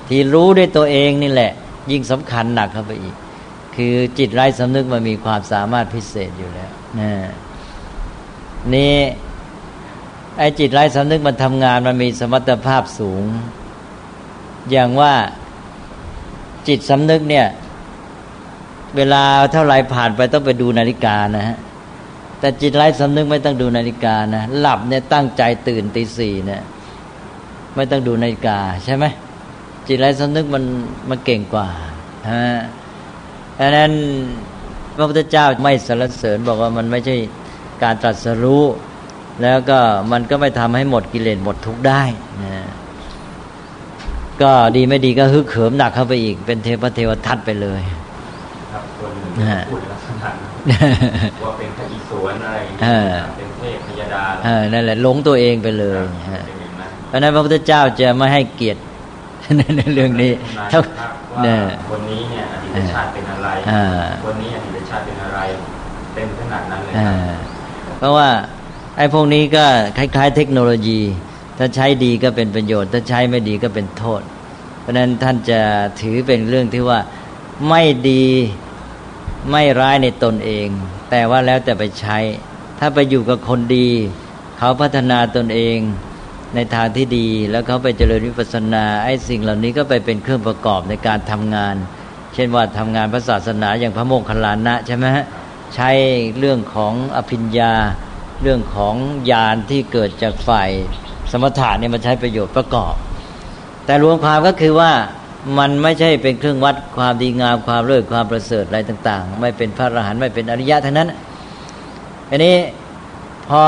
[0.10, 1.52] ที่รู้ด้วยตัวเองนี่แหละ
[1.92, 3.16] ยิ่งสำคัญหนักเข้าไปอีก
[3.76, 7.12] คือจิตไร้สำนึกมันมีความสามารถพิเศษอยู่แล้วนะ
[8.74, 8.98] นี่
[10.38, 13.24] ไอ้จิตไร้สำนึกมันทำงานมันมีสมรรถภาพสูง
[14.72, 15.14] อย่างว่า
[16.68, 17.48] จิตสำนึกเนี่ย
[18.96, 21.58] เวลาเท่าไรผ่านไปต้องไปดูนาฬิกานะฮะ
[22.40, 26.62] แต่จิตไร้สำนึกไม่ต้องดูนาฬิกานะหลับเนี่ยตั้งใจตื่นตีสี่เนี่ย
[27.76, 29.06] ไม่ต้องดูนาฬิกาใช่ไหม
[29.88, 30.64] จิตไร้สำนึกมัน
[31.10, 31.68] มันเก่งกว่า
[32.32, 32.44] ฮะ
[33.60, 33.92] ดังนั้น
[34.96, 37.16] พระพุทธเจ้าไม่สรรเสริญบอกว่ามันไม่ใช่
[37.84, 38.64] การตรัสรู้
[39.42, 39.80] แล้วก็
[40.12, 42.04] มันก็ไม่ทำให้หมดกิเลสหมดทุกได้
[42.44, 42.66] นะ
[44.42, 47.82] ก็ดีไม่ดีก็ฮึกเหิมหนักเข้าไปอีก เป็นเทพเทวทัตไปเลย
[48.72, 49.32] ครับคนหนึ่ง
[49.72, 50.30] พูดลักษณะ
[51.44, 52.58] ว่าเป็นพระอิศวรอะไร
[53.38, 54.24] เป็นเทพพยดา
[54.74, 56.02] นั่นแหละหลงตัวเองไปเลย
[57.08, 58.80] เพราะนั้นพระพุทธเจ้าจะไม่ให้เกียรติ
[59.78, 60.32] ในเรื่องนี้
[60.72, 60.80] ถ้า
[61.44, 61.60] เนี่ย
[61.90, 63.48] คนนี้เนี่ยอดีตชาติเป็นอะไร
[64.26, 65.40] คนนี้อดีตชาติเป็นอะไร
[66.14, 66.94] เป็นขนาดนั้นเลย
[68.00, 68.30] เพราะว่า
[68.98, 69.66] ไอ้พวกนี้ก็
[69.98, 71.02] คล้าย ๆ เทคโนโลยี
[71.58, 74.22] ถ้าใช้ดีก็เป็นประโยชน์ ถ้าใช้ไม่ดีก็เป็นโทษ
[74.82, 75.60] เพราะนั้นท่านจะ
[76.02, 77.00] ถือเป็นเรื่องที่ว่า
[77.70, 78.26] ไม่ดี
[79.52, 80.68] ไม่ร้ายในตนเอง
[81.10, 82.18] แต่ว่าแล้วแต่ไปใช้
[82.80, 83.90] ถ้าไปอยู่กับคนดี
[84.58, 85.78] เขาพัฒนาตนเอง
[86.54, 91.76] ในทางที่ดีแล้วเขาไปเจริญวิปัสสนาไอ้สิ่งเหล่านี้ก็ไปเป็นเครื่องประกอบในการทำงาน
[92.34, 95.26] เช่นว่าทำงานพระศาสนาอย่างพระโมคคัลลานะใช่ไหมฮะ
[95.76, 95.90] ใช้
[96.38, 97.74] เรื่องของอภิญญา
[98.42, 98.96] เรื่องของ
[99.32, 100.70] ญาณที่เกิดจากฝ่าย
[101.32, 102.94] สมถะเนี่ยมาใช้ประโยชน์ประกอบ
[103.86, 104.92] แต่รวมความก็คือว่า
[105.58, 111.10] มันไม่ใช่เป็นเครื่องวัดความดีงามความเลิศความประเสริฐอะไรต่าง ๆ ไม่เป็นพระอรหันต์ไม่เป็นอริยะทั้งนั้น
[112.30, 112.56] อันนี้
[113.50, 113.64] พอ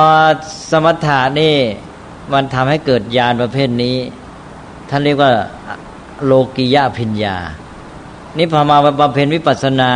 [0.72, 1.56] สมถะนี่
[2.34, 3.96] มันทำให้เกิดญาณประเภทนี้
[4.90, 5.32] ท่านเรียกว่า
[6.26, 7.38] โลกิยะพิญญา
[8.38, 9.92] นี่พอมาบำเพ็ญวิปัสนา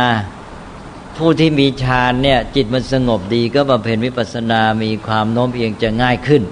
[1.18, 6.42] ผู้ที่มีฌานเนี่ย จิตมันสงบดีก็บำเพ็ญวิปัสนา มีความโน้มเอียงจะง่ายขึ้น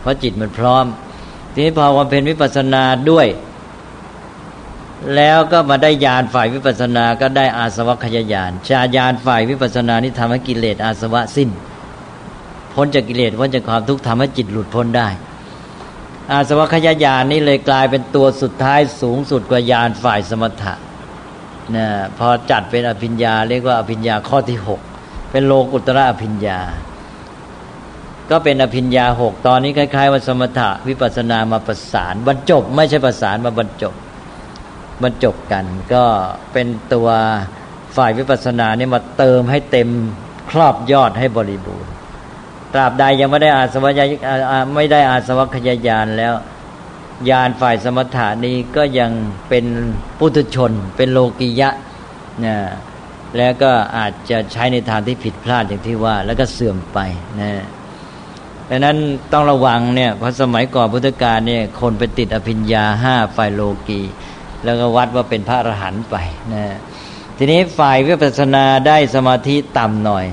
[0.00, 0.84] เพราะจิตมันพร้อม
[1.52, 3.26] ทีนี้พอบำเพ็ญวิปัสนาด้วย
[5.16, 11.48] แล้วก็มาได้ญาณฝ่ายวิปัสสนา ก็ได้อาสวัคยญาณชาญาณฝ่ายวิปัสสนานี่ทำให้กิเลสอาสวะสิ้น
[12.78, 15.08] พ้นจากกิเลสพ้นจากความทุกข์ทำให้จิตหลุดพ้นได้
[16.30, 20.74] อาสวัคยญาณนี่เลยกลายเป็นตัวสุดท้ายสูงสุดกว่าญาณฝ่ายสมถะ
[21.76, 21.86] นะ
[22.18, 24.80] พอจัดเป็นอภิญญา เรียกว่าอภิญญาข้อที่หก
[25.30, 26.60] เป็นโลกุตระอภิญญา
[28.30, 33.94] ก็เป็นอภิญญาหกตอนนี้คล้ายๆว่าสมถะวิปัสนามาประสานบรรจบ ไม่ใช่ประสานมาบรรจบ
[35.02, 36.04] บรรจบกัน ก็
[36.52, 37.08] เป็นตัว
[37.96, 39.88] ฝ่ายวิปัสนาเนี่ยมาเติมให้เต็ม
[40.50, 41.92] ครอบยอดให้บริบูรณ์
[42.72, 44.00] ตราบใดยังไม่ได้อาสวะย
[44.76, 46.34] ไม่ได้อาสวะขยายานแล้ว
[47.30, 49.10] ญาณฝ่ายสมถานี้ก็ยัง
[49.48, 49.64] เป็น
[50.18, 51.70] ปุถุชน เป็นโลกิยะ
[52.44, 52.56] นะ
[53.36, 56.98] แล้วก็อาจจะใช้ในทางที่ผิดพลาดอย่างที่ว่า แล้วก็เสื่อมไป
[57.40, 57.50] นะ
[58.70, 58.96] ดังนั้น
[59.32, 64.00] ต้องระวังเนี่ยเพราะสมัยก่อนพุทธกาลเนี่ยคนไปติดอภิญญาห้าฝ่ายโลกี
[64.64, 66.16] แล้วก็วัดว่าเป็นพระอรหันต์ไป
[66.54, 66.64] นะ
[67.38, 70.26] ทีนี้ฝ่ายวิปัสสนาได้สมาธิต่ำหน่อย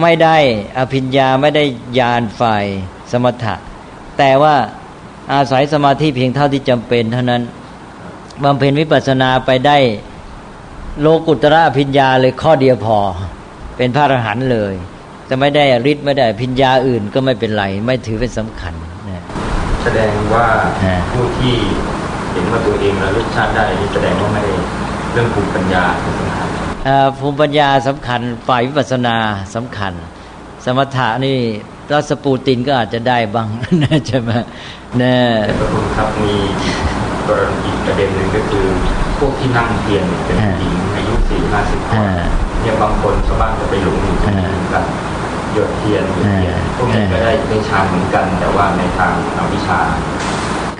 [0.00, 0.36] ไม่ได้
[0.78, 1.64] อภิญญาไม่ได้
[1.98, 2.64] ญาณฝ่าย
[3.10, 3.54] สมถะ
[4.18, 4.54] แต่ว่า
[5.32, 7.42] อาศัยสมาธิเพียงเท่าที่จำเป็นเท่านั้น
[8.44, 9.78] บำเพ็ญวิปัสสนาไปได้
[11.00, 12.98] โลกุตระพิญญาเลยข้อเดียวพอ
[13.76, 14.74] เป็นพระอรหันต์เลย
[15.28, 18.74] จะไม่ได้ฤทธิ์ไม่ได้พิญญาอื่นก็ไม่เป็นไร ไม่ถือเป็นสำคัญ
[19.08, 19.24] นะ
[19.82, 20.46] แสดงว่า
[21.12, 21.54] ผู้ที่
[22.32, 24.52] เห็นว่าตัวเองระลึกชาติได้แสดงว่าไม่ได้
[25.12, 26.48] เรื่องภูมิปัญญาสำคัญ
[27.18, 29.16] ภูมิปัญญาสำคัญ ฝ่ายวิปัสสนา
[29.54, 29.92] สำคัญ
[30.64, 31.38] สมถะนี่
[31.92, 33.48] รัสปูตินก็อาจจะได้บ้าง
[33.82, 34.30] นะใช่ไหม
[34.98, 35.18] แน่
[35.60, 36.34] พระคุณครับมี
[37.28, 38.64] กรณีประเด็นหนึ่งก็คือ
[39.18, 41.80] พวกที่นั่งเพียนเป็นหญิงอายุสี่ห้าสิบ
[42.60, 44.84] เนี่ยบางคนชาวบ้านจะไปหลงอยู่ตรงนี้กัน
[45.52, 49.80] หยดเทียนหยดเทียนพวกนี้ก็ได้ได้ฌานเหมือนกัน แต่ว่าในทางอวิชา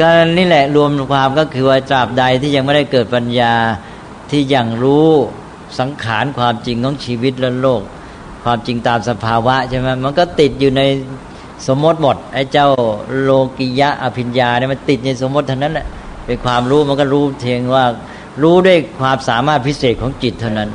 [0.00, 3.54] ก็นี่แหละรวมความก็คือว่าตราบใดที่ยังไม่ได้เกิดปัญญา
[4.30, 5.10] ที่ยังรู้
[5.78, 7.82] สังขารความจริงของชีวิตและโลก
[8.44, 10.82] ความจริงตามสภาวะใช่ไหมมันก็ติดอยู่ใน
[11.66, 12.68] สมมติหมดไอ้เจ้า
[13.22, 15.86] โลกิยะอภิญญาเนี่ยมันติดในสมมติเท่านั้นแหละ
[16.26, 17.84] เป็นความรู้มันก็รู้เพียงว่า
[18.42, 20.70] รู้ด้วยความสามารถพิเศษของจิตเท่านั้น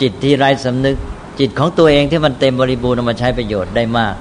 [0.00, 0.96] จิตที่ไร้สำนึก
[1.40, 4.14] จิตของตัวเองที่มันเต็มบริบูรณ์มาใช้ประโยชน์ได้มาก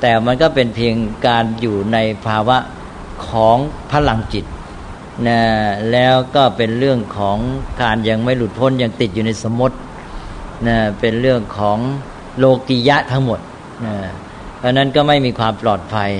[0.00, 0.94] แต่มันก็เป็นเพียง
[1.26, 2.56] การอยู่ในภาวะ
[3.28, 3.56] ของ
[3.92, 4.44] พลังจิต
[5.26, 5.40] นะ
[5.92, 7.38] แล้วก็เป็นเรื่องของ
[7.82, 9.76] การยังไม่หลุดพ้นยังติดอยู่ในสมมติ
[10.68, 11.78] นะเป็นเรื่องของ
[12.38, 13.40] โลกิยะทั้งหมด
[13.84, 13.94] นะ
[14.58, 16.10] เพราะนั้นก็ไม่มีความปลอดภัย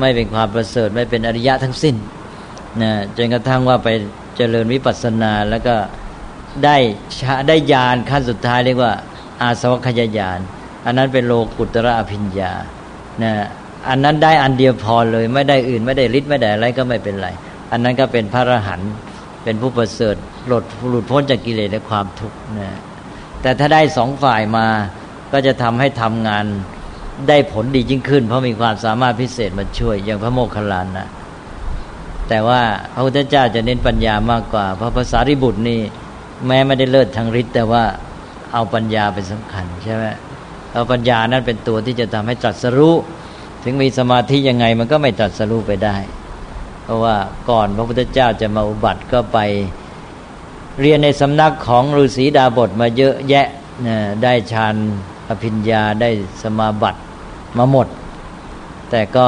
[0.00, 1.96] ไม่เป็นความประเสริฐไม่เป็นอริยะทั้งสิ้น
[2.82, 3.88] นะจนกระทั่งว่าไป
[4.36, 5.74] เจริญวิปัสสนาแล้วก็
[6.64, 6.76] ได้
[7.48, 8.92] ได้ญาณขั้นสุดท้ายเรียกว่า
[9.42, 10.38] อาสวัคยายาน
[10.86, 12.52] อันนั้นเป็นโลกุตระอภิญญา
[13.22, 13.32] นะ
[13.88, 17.28] อันนั้นได้อันเดียวพอเลย ไม่ได้อื่นไม่ได้ฤทธิ์ไม่ได้อะไรก็ไม่เป็นไร
[17.70, 18.92] อันนั้นก็เป็นพระอรหันต์
[19.44, 22.78] เป็นผู้ประเสริฐหลุดหลุดพ้นจากกิเลสและความทุกข์นะ
[23.42, 24.66] แต่ถ้าได้สองฝ่ายมา
[25.32, 26.44] ก็จะทำให้ทำงาน
[27.28, 31.08] ได้ผลดียิ่งขึ้น เพราะมีความสามารถพิเศษมาช่วย อย่างพระโมคคัลลานะ
[32.28, 32.62] แต่ว่า
[32.94, 35.80] พระพุทธเจ้าจะเน้นปัญญามากกว่า เพราะภาษาริบุตรนี่
[36.46, 37.84] แม้ไม่ได้เลิศทางฤทธิ์แต่ว่า
[38.52, 40.04] เอาปัญญาเป็นสำคัญใช่ไหม
[40.72, 42.94] เอาปัญญานั้นเป็นตัวที่จะทำให้ตรัสรู้
[43.62, 45.96] ถึงมีสมาธิยังไงมันก็ไม่ตรัสรู้ไปได้
[46.86, 47.16] เพราะว่า
[47.50, 49.38] ก่อนพระพุทธเจ้าจะมาอุบัติก็ไป
[50.80, 53.46] เรียนในสำนักของฤาษีดาบทมาเยอะแยะ
[53.86, 54.74] นะได้ฌาน
[55.28, 56.10] อภิญญาได้
[56.42, 57.00] สมาบัติ
[57.56, 57.88] มาหมด
[58.90, 59.26] แต่ก็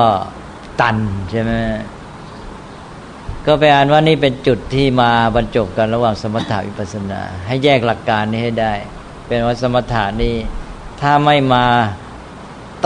[0.80, 0.96] ตัน
[1.30, 1.50] ใช่ไหม
[3.46, 8.72] ก็ไปอ่านว่านี่เป็นจุดที่มาบรรจบกันระหว่างสมถะวิปัสนา ให้แยกหลักการนี้ให้ได้
[9.26, 10.34] เป็นว่าสมถะนี่
[11.00, 11.64] ถ้าไม่มา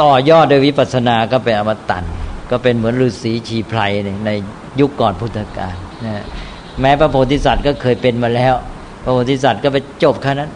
[0.00, 2.04] ต่อยอดโดยวิปัสสนาก็เป็นอมตัน
[2.50, 3.80] ก็เป็นเหมือนฤาษีชีไพร
[4.26, 4.30] ใน
[4.80, 6.24] ยุคก่อนพุทธกาลนะ
[6.80, 8.54] แม้พระโพธิสัตว์ก็เคยเป็นมาแล้ว
[9.04, 10.50] พระโพธิสัตว์ก็ไปจบแค่นั้น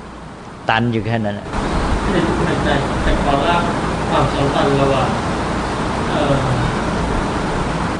[0.68, 3.62] ตันอยู่แค่นั้นแต่แต่ขอรับ
[4.10, 5.08] ความสัมพันธ์ระหว่าง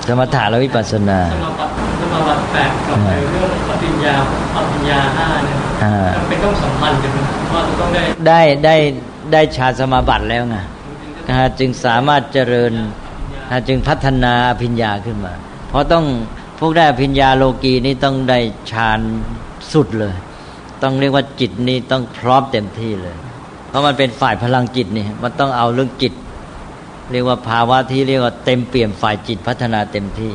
[0.06, 1.20] สมถะและวิปัสสนา
[2.00, 2.98] สมบัติแปดกับ
[3.32, 4.14] เรื่องอภิญญา
[4.56, 5.56] อภิญญาห้าเนี่ย
[6.28, 7.10] เป็นต้องสัมพันธ์กัน
[7.54, 8.76] ว่าต้องได้ได้ได้
[9.32, 10.56] ได้ฌานสมาบัติแล้วไง
[11.58, 12.72] จึงสามารถเจริญ
[13.68, 16.04] จึงพัฒนาอภิญญาขึ้นมาเพ ราะต้อง
[16.58, 18.38] พวกได้อภิญญาโลกีนี่ต้องได้
[18.70, 19.00] ฌาน
[19.72, 20.14] สุดเลย
[20.82, 23.16] ต้องเรียกว่าจิตนี่ต้องพร้อมเต็มที่เลย
[23.68, 26.12] เพราะมันเป็นฝ่ายพลังจิตนี่มันต้องเอาเรื่องจิต
[27.12, 30.32] เรียกว่าภาวะที่เรียกว่าเต็มเปี่ยมฝ่ายจิตพัฒนาเต็มที่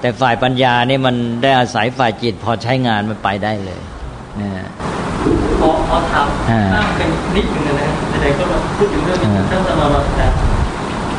[0.00, 3.80] แต่ฝ่ายปัญญานี่มันได้อาศัยฝ่ายจิต พอใช้งานมันไปได้เลย
[4.40, 4.50] นะ
[5.60, 7.88] พอพอทำตั้งเป็นนิดหนึ่งนะ
[8.20, 8.44] แต่ก็
[8.76, 9.18] พูดถึงเรื่อง
[9.50, 10.26] ทั้งสมาบัติแต่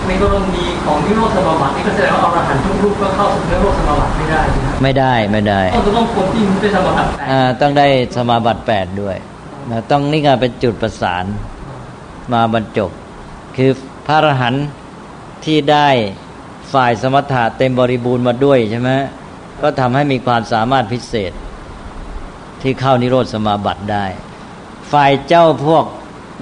[0.07, 4.41] ในกรณีของนิโรธสมาบัตินี่ก็แสดงว่าอรหันต์ทุกรูปก็เข้าสู่นิโรธสมาบัติไม่ได้
[4.83, 5.61] ไม่ได้ไม่ได้
[5.97, 9.15] ต้องคนที่ได้สมาบัติแปดต้องได้สมาบัติแปดด้วย
[9.69, 11.25] นะต้องนี่ก็เป็นจุดประสาน
[12.33, 12.91] มาบรรจบ
[13.57, 13.71] คือ
[14.07, 14.65] พระอรหันต์
[15.45, 15.89] ที่ได้
[16.73, 18.91] ฝ่ายสมถะเต็มบริบูรณ์มาด้วยใช่ไหม
[19.61, 21.31] ก็ทำให้มีความสามารถพิเศษ
[22.61, 24.05] ที่เข้านิโรธสมาบัติได้
[24.91, 25.85] ฝ่ายเจ้าพวก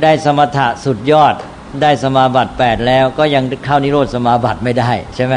[0.04, 1.36] ได้สมถะสุดยอด
[1.82, 5.34] ได้สมาบัติแปดแล้วก็ยังเข้านิโรธสมาบัติไม่ได้ใช่ไหม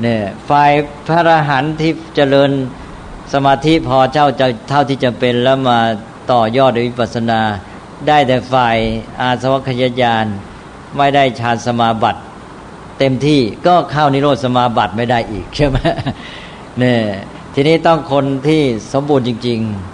[0.00, 0.70] เนี่ยฝ่าย
[1.06, 2.50] พระอรหันต์ที่เจริญ
[3.32, 5.78] สมาธิพอเจ้าจะเท่าที่จะเป็นแล้วมา
[6.32, 7.40] ต่อยอดด้วยวิปัสสนา
[8.08, 8.76] ได้แต่ฝ่าย
[9.20, 10.26] อาสวัคยายาน
[10.96, 12.20] ไม่ได้ฌานสมาบัติ
[12.98, 15.76] เต็มที่ก็เข้านิโรธสมาบัติไม่ได้อีกใช่ไหม
[16.78, 17.00] เนี่ย
[17.54, 19.93] ทีนี้ต้องคนที่สมบูรณ์จริง ๆ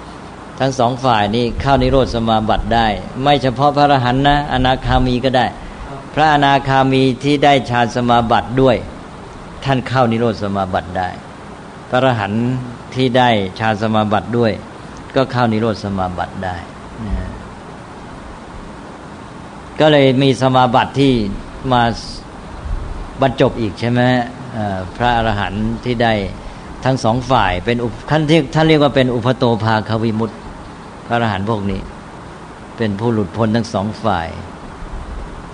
[0.60, 2.86] ทั้งสองฝ่ายนี้เข้านิโรธสมาบัติได้
[3.22, 5.46] ไม่เฉพาะพระอรหันต์นะอนาคามีก็ได้
[6.14, 8.76] พระอนาคามีที่ได้ฌานสมาบัติด้วย
[9.64, 11.08] ท่านเข้านิโรธสมาบัติได้
[11.88, 12.44] พระอรหันต์
[12.94, 14.52] ที่ได้ฌานสมาบัติด้วย
[15.14, 16.56] ก็เข้านิโรธสมาบัติได้
[17.06, 17.28] นะ
[19.80, 21.12] ก็เลยมีสมาบัติที่
[21.72, 21.82] มา
[23.20, 24.00] บรรจบอีกใช่ไหม
[24.96, 26.12] พระอรหันต์ที่ได้
[26.84, 27.76] ทั้งสองฝ่ายเป็น
[28.10, 30.30] ท่านที่ท่านเรียกว่าเป็นอุปโตภาควิมุต
[31.10, 31.80] ระอรหันต์พวกนี้
[32.76, 34.28] เป็นผู้หลุดพ้นทั้งสองฝ่าย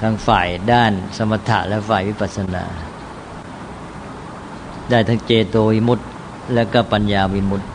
[0.03, 2.65] ทั้งฝ่ายด้านสมถะและฝ่ายวิปัสสนา
[4.91, 6.07] ได้ทั้งเจโตวิมุตต์
[6.55, 7.69] และก็ปัญญาวิมุตต์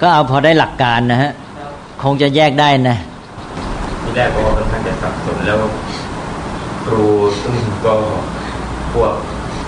[0.00, 1.32] ก็เอาพอได้หลักการนะฮะ
[2.02, 2.96] คงจะแยกได้นะ
[4.02, 5.58] ที่แรกก็ค่อนข้างจะสับสนแล้ว
[6.86, 7.06] ครู
[7.42, 7.94] ซึ่งก็
[8.92, 9.14] พวก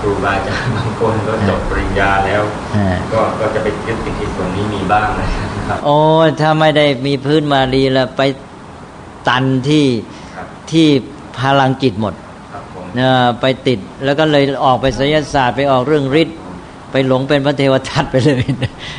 [0.03, 2.43] ครูบาอาจารย์บางคนก็จบปริญญาแล้ว
[3.13, 5.29] ก็ก็จะไปยึดติดที่ส่วนนี้มีบ้างนะ
[5.69, 5.97] ครับโอ้
[6.41, 8.23] ถ้าไม่ได้มีพื้นมารีแล้วไป
[9.29, 9.87] ตันที่
[10.37, 10.87] ครับที่
[11.39, 12.15] พลังจิตหมด
[12.53, 16.39] ครับผมเนอะไปติดแล้วก็เลยออกไปศิลศาสตร์ไปออกเรื่องฤทธิ์
[16.93, 18.43] ไปหลงเป็นพระเทวทัตไปเลย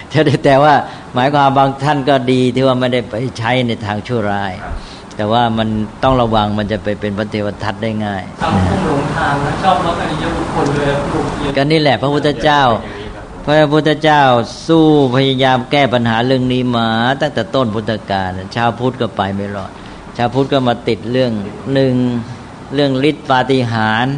[0.09, 0.73] แต่แต่ว่า
[1.13, 4.73] หมายความบางท่านก็ดีที่ว่าไม่ได้ไปใช้ในทางชั่วร้ายครับ
[5.17, 5.69] แต่ว่ามัน
[6.03, 14.21] ต้องระวังมันจะไปเป็นพระเทวทัตได้ง่ายทำพุ่งหลงทางนะชอบรับอริยบุคคลเลยลูกเอียงก็นี่แหละพระพุทธเจ้าอย่างนี้ครับผมพระพุทธเจ้า
[14.67, 14.85] สู้
[15.15, 16.87] พยายามแก้ปัญหาเรื่องนี้มา
[17.21, 19.71] ตั้งแต่ต้นพุทธกาลชาวพุทธก็ไปไม่รอด
[20.17, 21.31] ชาวพุทธก็มาติดเรื่อง
[21.73, 21.93] หนึ่ง
[22.73, 24.15] เรื่องฤทธิปาฏิหาริย์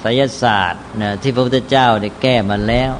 [0.00, 2.92] ไสยศาสตร์นะที่พระพุทธเจ้าได้แก้มาแล้ว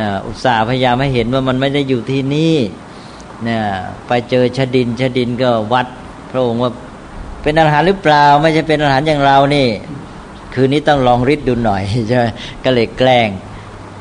[0.00, 2.56] นะอุตส่าห์พยายามให้เห็นว่ามันไม่ได้อยู่ที่นี่
[3.48, 3.58] นะ
[4.06, 5.86] ไปเจอชดินชดินก็วัด
[6.30, 6.72] พระองค์ว่า
[7.42, 9.66] เป็นอาหารหรือเปล่า ไม่ใช่เป็นอาหารอย่างเรานี่
[10.54, 12.24] คืนนี้ต้องลองฤทธิ์ดูหน่อยใช่ไหม
[12.64, 13.28] ก็เลยแกล้ง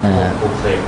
[0.03, 0.79] อ่าปลุกเสก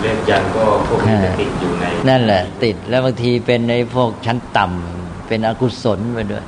[0.00, 6.44] เล่นยันก็พวกนี้จะติดอยู่ใน นั่นแหละ ติดแล้วบางทีเป็นในพวกชั้นต่ำเป็นอกุศลไปด้วย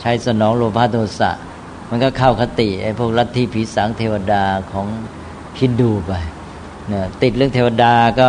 [0.00, 1.30] ใช้สนองโลภะโทสะ
[1.88, 4.42] มันก็เข้าคติไอ้พวกลัทธิผีสางเทวดา
[4.72, 4.86] ของ
[5.60, 6.12] ฮินดูไป
[6.88, 8.26] เนี่ยติดเรื่องเทวดาก็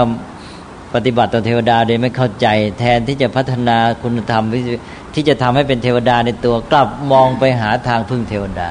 [0.94, 2.48] ปฏิบัติต่อเทวดาโดยไม่เข้าใจ
[2.80, 4.44] แทนที่จะพัฒนาคุณธรรม
[5.14, 8.70] ที่จะทำให้เป็นเทวดาในตัวกลับมองไปหาทางพึ่งเทวดา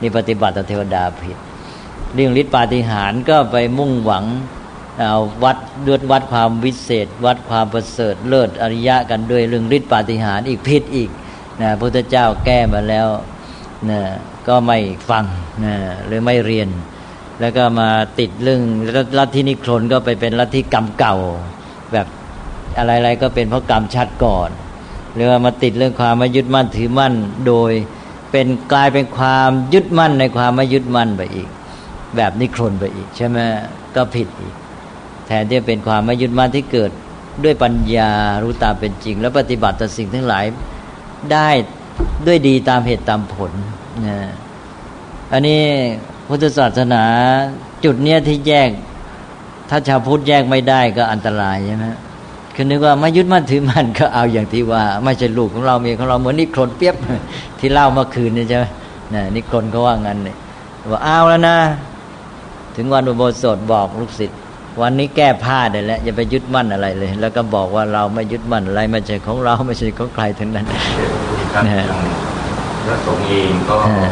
[0.00, 1.36] นี่ปฏิบัติต่อเทวดาผิด
[2.14, 4.24] เรื่องฤทธิปาฏิหาริย์ก็ไปมุ่งหวัง
[4.98, 5.14] เอา
[5.44, 11.10] วัดเลือดวัดความวิเศษ วัดความประเสริฐเลิศอริยะกันด้วยเรื่องฤทธิปาฏิหาริย์อีกผิดอีก
[11.60, 13.08] นะพระพุทธเจ้าแก้มาแล้ว
[13.90, 14.00] นะ
[14.48, 14.78] ก็ไม่
[15.10, 15.24] ฟัง
[15.64, 15.74] นะ
[16.06, 16.68] หรือไม่เรียน
[17.40, 18.62] แล้วก็มาติดเรื่อง
[19.18, 21.16] ลัทธินิครนก็ไปเป็นลัทธิกรรมเก่า
[21.92, 22.06] แบบ
[22.78, 24.50] อะไรๆก็เป็นเพราะกรรมชัดก่อน
[25.14, 27.14] หรือว่ามาติดเรื่องความไม่ยึดมั่นถือมั่น
[27.46, 27.72] โดย
[28.32, 31.48] เป็นกลายเป็นความยึดมั่นในความไม่ยึดมั่นไปอีก
[32.16, 33.38] แบบนิครนไปอีก ใช่ไหม
[33.96, 34.54] ก็ผิดอีก
[35.26, 36.90] แทนที่จะเป็นความไม่ยึดมั่นที่เกิด
[37.44, 38.10] ด้วยปัญญา
[38.42, 40.44] รู้ตามเป็นจริง แล้วปฏิบัติต่อสิ่งทั้งหลาย
[41.32, 41.48] ได้
[42.26, 43.52] ด้วยดีตามเหตุตามผล
[44.06, 44.18] นะ
[45.32, 45.60] อันนี้
[46.28, 47.04] พุทธศาสนา
[47.84, 48.70] จุดเนี้ยที่แยก
[49.70, 51.86] ถ้าชาวพุทธแยกไม่ได้ก็อันตรายใช่ไหม
[52.54, 56.94] คือนึกว่าไม่ยึดมั่นถือมั่นก็เอาอย่างที่ว่า ไม่ใช่ลูกของเราเมียของเราเหมือนนิครนเปียบ
[57.58, 58.64] ที่เล่าเมื่อคืนนี่ใช่ไหม
[59.14, 60.36] นะนิครนเขาว่างั้นเลย
[60.90, 61.56] ว่าเอาแล้วนะ
[62.76, 64.38] ถึงวันอุโบสถบอกลูกศิษย์
[64.80, 70.66] วันนี้แก้ผ้าได้แล้วอย่าไปยึดมั่นอะไรเลย แล้วก็บอกว่าเราไม่ยึดมั่นอะไรไม่ใช่ของเราไม่ใช่ของใครทั้งนั้น
[71.54, 72.04] ครับนะฮะทาง
[72.86, 74.10] พระสงฆ์เองก็อ่า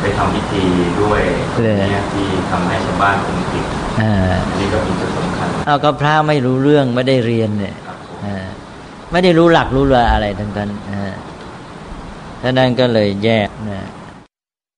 [0.00, 0.64] ไปทำพิธี
[1.02, 1.22] ด้วย
[1.54, 3.64] ตรงเลยเนี้ยที่ทำให้ชาวบ้านผมติด
[4.00, 4.12] อ่า
[4.48, 8.46] อันนี้ก็เป็นจุดสำคัญเอาก็พระไม่รู้เรื่องไม่ได้เรียนเนี่ยครับผมอ่า
[9.12, 11.14] ไม่ได้รู้หลักรู้เรืออะไรทั้งนั้นอ่า
[12.42, 13.88] ท่านั้นก็เลยแยกนะ